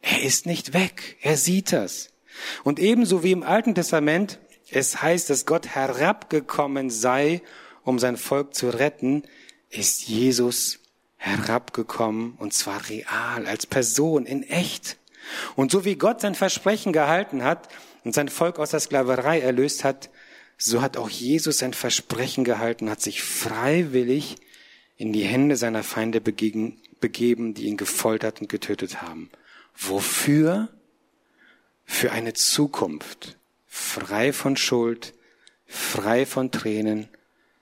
Er 0.00 0.22
ist 0.22 0.46
nicht 0.46 0.72
weg. 0.72 1.16
Er 1.20 1.36
sieht 1.36 1.72
das. 1.72 2.10
Und 2.62 2.78
ebenso 2.78 3.24
wie 3.24 3.32
im 3.32 3.42
Alten 3.42 3.74
Testament 3.74 4.38
es 4.70 5.02
heißt, 5.02 5.30
dass 5.30 5.46
Gott 5.46 5.68
herabgekommen 5.68 6.90
sei, 6.90 7.42
um 7.84 7.98
sein 7.98 8.16
Volk 8.16 8.54
zu 8.54 8.68
retten, 8.68 9.22
ist 9.70 10.08
Jesus 10.08 10.80
herabgekommen 11.26 12.34
und 12.38 12.54
zwar 12.54 12.88
real, 12.88 13.46
als 13.46 13.66
Person, 13.66 14.26
in 14.26 14.42
echt. 14.44 14.96
Und 15.56 15.72
so 15.72 15.84
wie 15.84 15.96
Gott 15.96 16.20
sein 16.20 16.34
Versprechen 16.34 16.92
gehalten 16.92 17.42
hat 17.42 17.68
und 18.04 18.14
sein 18.14 18.28
Volk 18.28 18.58
aus 18.58 18.70
der 18.70 18.80
Sklaverei 18.80 19.40
erlöst 19.40 19.82
hat, 19.82 20.08
so 20.56 20.80
hat 20.80 20.96
auch 20.96 21.10
Jesus 21.10 21.58
sein 21.58 21.74
Versprechen 21.74 22.44
gehalten, 22.44 22.88
hat 22.88 23.02
sich 23.02 23.22
freiwillig 23.22 24.36
in 24.96 25.12
die 25.12 25.24
Hände 25.24 25.56
seiner 25.56 25.82
Feinde 25.82 26.20
begeben, 26.20 26.78
die 27.54 27.64
ihn 27.66 27.76
gefoltert 27.76 28.40
und 28.40 28.48
getötet 28.48 29.02
haben. 29.02 29.30
Wofür? 29.76 30.68
Für 31.84 32.10
eine 32.10 32.32
Zukunft, 32.32 33.36
frei 33.66 34.32
von 34.32 34.56
Schuld, 34.56 35.12
frei 35.66 36.26
von 36.26 36.50
Tränen, 36.50 37.08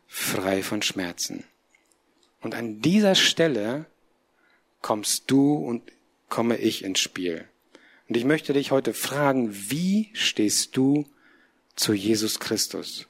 frei 0.07 0.63
von 0.63 0.81
Schmerzen. 0.81 1.45
Und 2.45 2.55
an 2.55 2.83
dieser 2.83 3.15
Stelle 3.15 3.87
kommst 4.83 5.31
du 5.31 5.55
und 5.55 5.83
komme 6.29 6.59
ich 6.59 6.85
ins 6.85 7.01
Spiel. 7.01 7.49
Und 8.07 8.19
ich 8.19 8.27
möchte 8.27 8.53
dich 8.53 8.71
heute 8.71 8.93
fragen, 8.93 9.51
wie 9.71 10.11
stehst 10.13 10.77
du 10.77 11.07
zu 11.75 11.95
Jesus 11.95 12.41
Christus? 12.41 13.07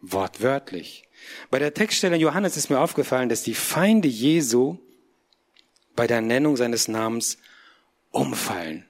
Wortwörtlich. 0.00 1.04
Bei 1.50 1.58
der 1.58 1.74
Textstelle 1.74 2.16
Johannes 2.16 2.56
ist 2.56 2.70
mir 2.70 2.80
aufgefallen, 2.80 3.28
dass 3.28 3.42
die 3.42 3.54
Feinde 3.54 4.08
Jesu 4.08 4.78
bei 5.94 6.06
der 6.06 6.22
Nennung 6.22 6.56
seines 6.56 6.88
Namens 6.88 7.36
umfallen. 8.10 8.86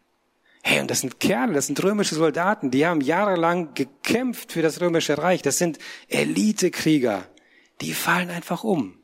Hey, 0.63 0.81
und 0.81 0.93
das 0.93 1.01
sind 1.01 1.19
Kerle, 1.19 1.55
das 1.55 1.67
sind 1.67 1.83
römische 1.83 2.15
Soldaten, 2.15 2.71
die 2.71 2.87
haben 2.87 3.01
jahrelang 3.01 3.75
gekämpft 3.75 4.53
für 4.53 4.63
das 4.63 4.81
römische 4.81 5.19
Reich. 5.19 5.43
Das 5.43 5.59
sind 5.59 5.81
Elitekrieger. 6.07 7.29
Die 7.81 7.95
fallen 7.95 8.31
einfach 8.31 8.63
um. 8.63 8.97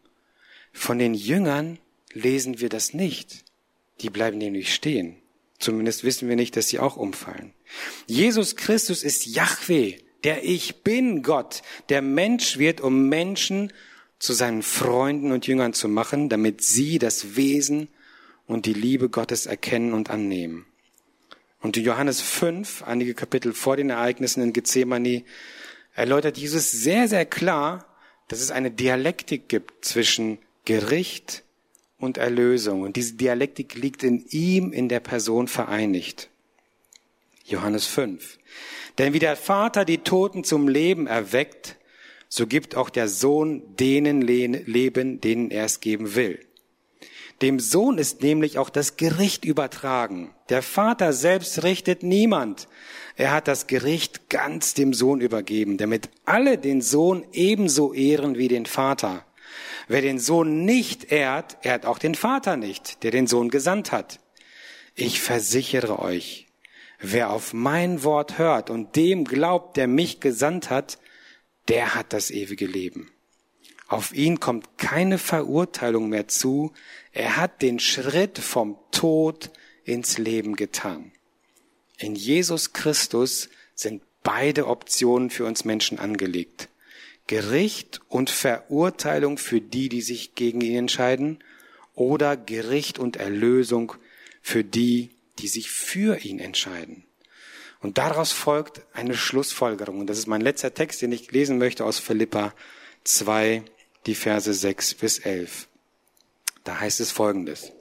Von 0.72 0.98
den 0.98 1.14
Jüngern 1.14 1.78
lesen 2.12 2.60
wir 2.60 2.68
das 2.68 2.94
nicht. 2.94 3.44
Die 4.00 4.10
bleiben 4.10 4.38
nämlich 4.38 4.74
stehen. 4.74 5.16
Zumindest 5.58 6.02
wissen 6.02 6.28
wir 6.28 6.36
nicht, 6.36 6.56
dass 6.56 6.68
sie 6.68 6.80
auch 6.80 6.96
umfallen. 6.96 7.52
Jesus 8.06 8.56
Christus 8.56 9.02
ist 9.04 9.26
Yahweh, 9.26 9.98
der 10.24 10.44
Ich 10.44 10.82
bin 10.82 11.22
Gott, 11.22 11.62
der 11.88 12.02
Mensch 12.02 12.58
wird, 12.58 12.80
um 12.80 13.08
Menschen 13.08 13.72
zu 14.18 14.32
seinen 14.32 14.62
Freunden 14.62 15.32
und 15.32 15.46
Jüngern 15.46 15.72
zu 15.72 15.88
machen, 15.88 16.28
damit 16.28 16.62
sie 16.62 16.98
das 16.98 17.36
Wesen 17.36 17.88
und 18.46 18.66
die 18.66 18.72
Liebe 18.72 19.08
Gottes 19.08 19.46
erkennen 19.46 19.92
und 19.92 20.10
annehmen. 20.10 20.66
Und 21.60 21.76
in 21.76 21.84
Johannes 21.84 22.20
5, 22.20 22.82
einige 22.82 23.14
Kapitel 23.14 23.52
vor 23.52 23.76
den 23.76 23.90
Ereignissen 23.90 24.42
in 24.42 24.52
Gethsemane, 24.52 25.24
erläutert 25.94 26.38
Jesus 26.38 26.70
sehr, 26.70 27.06
sehr 27.08 27.24
klar, 27.24 27.86
dass 28.28 28.40
es 28.40 28.50
eine 28.50 28.70
Dialektik 28.70 29.48
gibt 29.48 29.84
zwischen 29.84 30.38
Gericht 30.64 31.44
und 31.98 32.18
Erlösung. 32.18 32.82
Und 32.82 32.96
diese 32.96 33.14
Dialektik 33.14 33.74
liegt 33.74 34.02
in 34.02 34.24
ihm, 34.28 34.72
in 34.72 34.88
der 34.88 35.00
Person 35.00 35.48
vereinigt. 35.48 36.28
Johannes 37.44 37.86
5. 37.86 38.38
Denn 38.98 39.12
wie 39.12 39.18
der 39.18 39.36
Vater 39.36 39.84
die 39.84 39.98
Toten 39.98 40.44
zum 40.44 40.68
Leben 40.68 41.06
erweckt, 41.06 41.76
so 42.28 42.46
gibt 42.46 42.76
auch 42.76 42.90
der 42.90 43.08
Sohn 43.08 43.62
denen 43.76 44.22
Leben, 44.22 45.20
denen 45.20 45.50
er 45.50 45.64
es 45.64 45.80
geben 45.80 46.14
will. 46.14 46.38
Dem 47.42 47.58
Sohn 47.58 47.98
ist 47.98 48.22
nämlich 48.22 48.56
auch 48.56 48.70
das 48.70 48.96
Gericht 48.96 49.44
übertragen. 49.44 50.30
Der 50.48 50.62
Vater 50.62 51.12
selbst 51.12 51.64
richtet 51.64 52.04
niemand. 52.04 52.68
Er 53.16 53.32
hat 53.32 53.48
das 53.48 53.66
Gericht 53.66 54.30
ganz 54.30 54.74
dem 54.74 54.94
Sohn 54.94 55.20
übergeben, 55.20 55.76
damit 55.76 56.08
alle 56.24 56.56
den 56.56 56.80
Sohn 56.80 57.24
ebenso 57.32 57.92
ehren 57.92 58.38
wie 58.38 58.48
den 58.48 58.64
Vater. 58.64 59.24
Wer 59.88 60.02
den 60.02 60.18
Sohn 60.18 60.64
nicht 60.64 61.12
ehrt, 61.12 61.58
ehrt 61.62 61.86
auch 61.86 61.98
den 61.98 62.14
Vater 62.14 62.56
nicht, 62.56 63.02
der 63.02 63.10
den 63.10 63.26
Sohn 63.26 63.48
gesandt 63.48 63.92
hat. 63.92 64.20
Ich 64.94 65.20
versichere 65.20 65.98
euch, 65.98 66.46
wer 67.00 67.30
auf 67.30 67.52
mein 67.52 68.04
Wort 68.04 68.38
hört 68.38 68.70
und 68.70 68.96
dem 68.96 69.24
glaubt, 69.24 69.76
der 69.76 69.88
mich 69.88 70.20
gesandt 70.20 70.70
hat, 70.70 70.98
der 71.68 71.94
hat 71.94 72.12
das 72.12 72.30
ewige 72.30 72.66
Leben. 72.66 73.10
Auf 73.88 74.14
ihn 74.14 74.40
kommt 74.40 74.78
keine 74.78 75.18
Verurteilung 75.18 76.08
mehr 76.08 76.26
zu. 76.26 76.72
Er 77.12 77.36
hat 77.36 77.60
den 77.60 77.78
Schritt 77.78 78.38
vom 78.38 78.78
Tod 78.90 79.50
ins 79.84 80.16
Leben 80.16 80.56
getan. 80.56 81.12
In 81.98 82.14
Jesus 82.14 82.72
Christus 82.72 83.50
sind 83.74 84.02
beide 84.22 84.66
Optionen 84.66 85.30
für 85.30 85.44
uns 85.44 85.64
Menschen 85.64 85.98
angelegt. 85.98 86.68
Gericht 87.32 88.02
und 88.10 88.28
Verurteilung 88.28 89.38
für 89.38 89.62
die, 89.62 89.88
die 89.88 90.02
sich 90.02 90.34
gegen 90.34 90.60
ihn 90.60 90.76
entscheiden, 90.76 91.42
oder 91.94 92.36
Gericht 92.36 92.98
und 92.98 93.16
Erlösung 93.16 93.94
für 94.42 94.64
die, 94.64 95.12
die 95.38 95.48
sich 95.48 95.70
für 95.70 96.18
ihn 96.18 96.40
entscheiden. 96.40 97.04
Und 97.80 97.96
daraus 97.96 98.32
folgt 98.32 98.82
eine 98.92 99.14
Schlussfolgerung. 99.14 100.00
Und 100.00 100.08
das 100.08 100.18
ist 100.18 100.26
mein 100.26 100.42
letzter 100.42 100.74
Text, 100.74 101.00
den 101.00 101.10
ich 101.10 101.32
lesen 101.32 101.56
möchte 101.56 101.86
aus 101.86 101.98
Philippa 101.98 102.52
2, 103.04 103.62
die 104.04 104.14
Verse 104.14 104.52
6 104.52 104.92
bis 104.96 105.18
11. 105.18 105.68
Da 106.64 106.80
heißt 106.80 107.00
es 107.00 107.12
folgendes. 107.12 107.72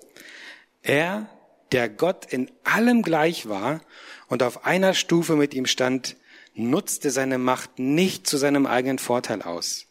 Er, 0.82 1.30
der 1.74 1.89
Gott 1.89 2.26
in 2.32 2.49
allem 2.64 3.02
gleich 3.02 3.49
war 3.49 3.82
und 4.30 4.43
auf 4.43 4.64
einer 4.64 4.93
Stufe 4.93 5.36
mit 5.36 5.54
ihm 5.54 5.66
stand, 5.66 6.16
nutzte 6.54 7.12
seine 7.12 7.38
Macht 7.38 7.80
nicht 7.80 8.28
zu 8.28 8.38
seinem 8.38 8.66
eigenen 8.66 8.99
Vorteil 8.99 9.41
aus. 9.41 9.88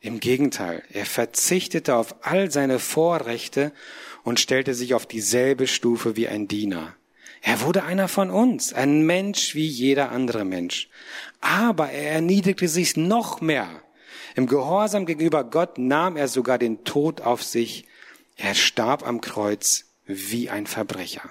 Im 0.00 0.18
Gegenteil, 0.18 0.82
er 0.92 1.04
verzichtete 1.04 1.94
auf 1.94 2.14
all 2.22 2.50
seine 2.50 2.78
Vorrechte 2.78 3.72
und 4.24 4.40
stellte 4.40 4.74
sich 4.74 4.94
auf 4.94 5.06
dieselbe 5.06 5.66
Stufe 5.66 6.16
wie 6.16 6.26
ein 6.28 6.48
Diener. 6.48 6.94
Er 7.42 7.60
wurde 7.62 7.84
einer 7.84 8.08
von 8.08 8.30
uns, 8.30 8.72
ein 8.72 9.04
Mensch 9.06 9.54
wie 9.54 9.66
jeder 9.66 10.10
andere 10.10 10.44
Mensch. 10.44 10.88
Aber 11.40 11.90
er 11.90 12.12
erniedrigte 12.12 12.68
sich 12.68 12.96
noch 12.96 13.40
mehr. 13.40 13.82
Im 14.36 14.46
Gehorsam 14.46 15.06
gegenüber 15.06 15.44
Gott 15.44 15.78
nahm 15.78 16.16
er 16.16 16.28
sogar 16.28 16.58
den 16.58 16.84
Tod 16.84 17.22
auf 17.22 17.42
sich. 17.42 17.86
Er 18.36 18.54
starb 18.54 19.06
am 19.06 19.20
Kreuz 19.20 19.86
wie 20.06 20.50
ein 20.50 20.66
Verbrecher. 20.66 21.30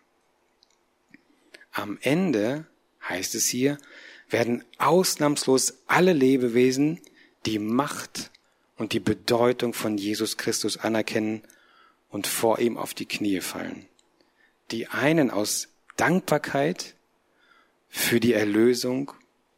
Am 1.71 1.97
Ende, 2.01 2.65
heißt 3.07 3.35
es 3.35 3.47
hier, 3.47 3.77
werden 4.29 4.63
ausnahmslos 4.77 5.79
alle 5.87 6.13
Lebewesen 6.13 6.99
die 7.45 7.59
Macht 7.59 8.31
und 8.77 8.93
die 8.93 8.99
Bedeutung 8.99 9.73
von 9.73 9.97
Jesus 9.97 10.37
Christus 10.37 10.77
anerkennen 10.77 11.43
und 12.09 12.27
vor 12.27 12.59
ihm 12.59 12.77
auf 12.77 12.93
die 12.93 13.05
Knie 13.05 13.41
fallen. 13.41 13.87
Die 14.71 14.87
einen 14.87 15.31
aus 15.31 15.69
Dankbarkeit 15.97 16.95
für 17.89 18.19
die 18.19 18.33
Erlösung 18.33 19.11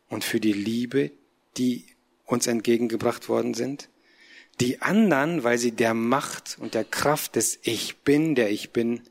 und 0.09 0.23
für 0.23 0.39
die 0.39 0.53
Liebe, 0.53 1.11
die 1.57 1.85
uns 2.25 2.47
entgegengebracht 2.47 3.29
worden 3.29 3.53
sind. 3.53 3.89
Die 4.59 4.81
anderen, 4.81 5.43
weil 5.43 5.57
sie 5.57 5.71
der 5.71 5.93
Macht 5.93 6.57
und 6.59 6.73
der 6.73 6.83
Kraft 6.83 7.35
des 7.35 7.59
Ich 7.63 7.97
bin, 7.97 8.35
der 8.35 8.51
ich 8.51 8.71
bin, 8.71 9.01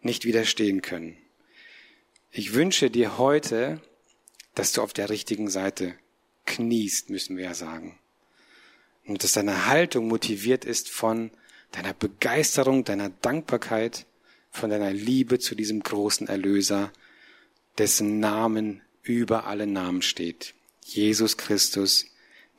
nicht 0.00 0.24
widerstehen 0.24 0.82
können. 0.82 1.16
Ich 2.36 2.52
wünsche 2.52 2.90
dir 2.90 3.16
heute, 3.16 3.80
dass 4.56 4.72
du 4.72 4.82
auf 4.82 4.92
der 4.92 5.08
richtigen 5.08 5.48
Seite 5.48 5.94
kniest, 6.46 7.08
müssen 7.08 7.36
wir 7.36 7.44
ja 7.44 7.54
sagen. 7.54 7.96
Und 9.06 9.22
dass 9.22 9.34
deine 9.34 9.66
Haltung 9.66 10.08
motiviert 10.08 10.64
ist 10.64 10.90
von 10.90 11.30
deiner 11.70 11.94
Begeisterung, 11.94 12.82
deiner 12.82 13.10
Dankbarkeit, 13.10 14.06
von 14.50 14.70
deiner 14.70 14.92
Liebe 14.92 15.38
zu 15.38 15.54
diesem 15.54 15.80
großen 15.84 16.26
Erlöser, 16.26 16.92
dessen 17.78 18.18
Namen 18.18 18.82
über 19.04 19.46
alle 19.46 19.68
Namen 19.68 20.02
steht. 20.02 20.54
Jesus 20.82 21.36
Christus, 21.36 22.06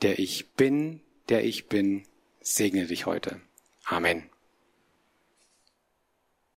der 0.02 0.20
ich 0.20 0.52
bin, 0.52 1.02
der 1.28 1.44
ich 1.44 1.68
bin, 1.68 2.06
segne 2.40 2.86
dich 2.86 3.06
heute. 3.06 3.42
Amen. 3.84 4.30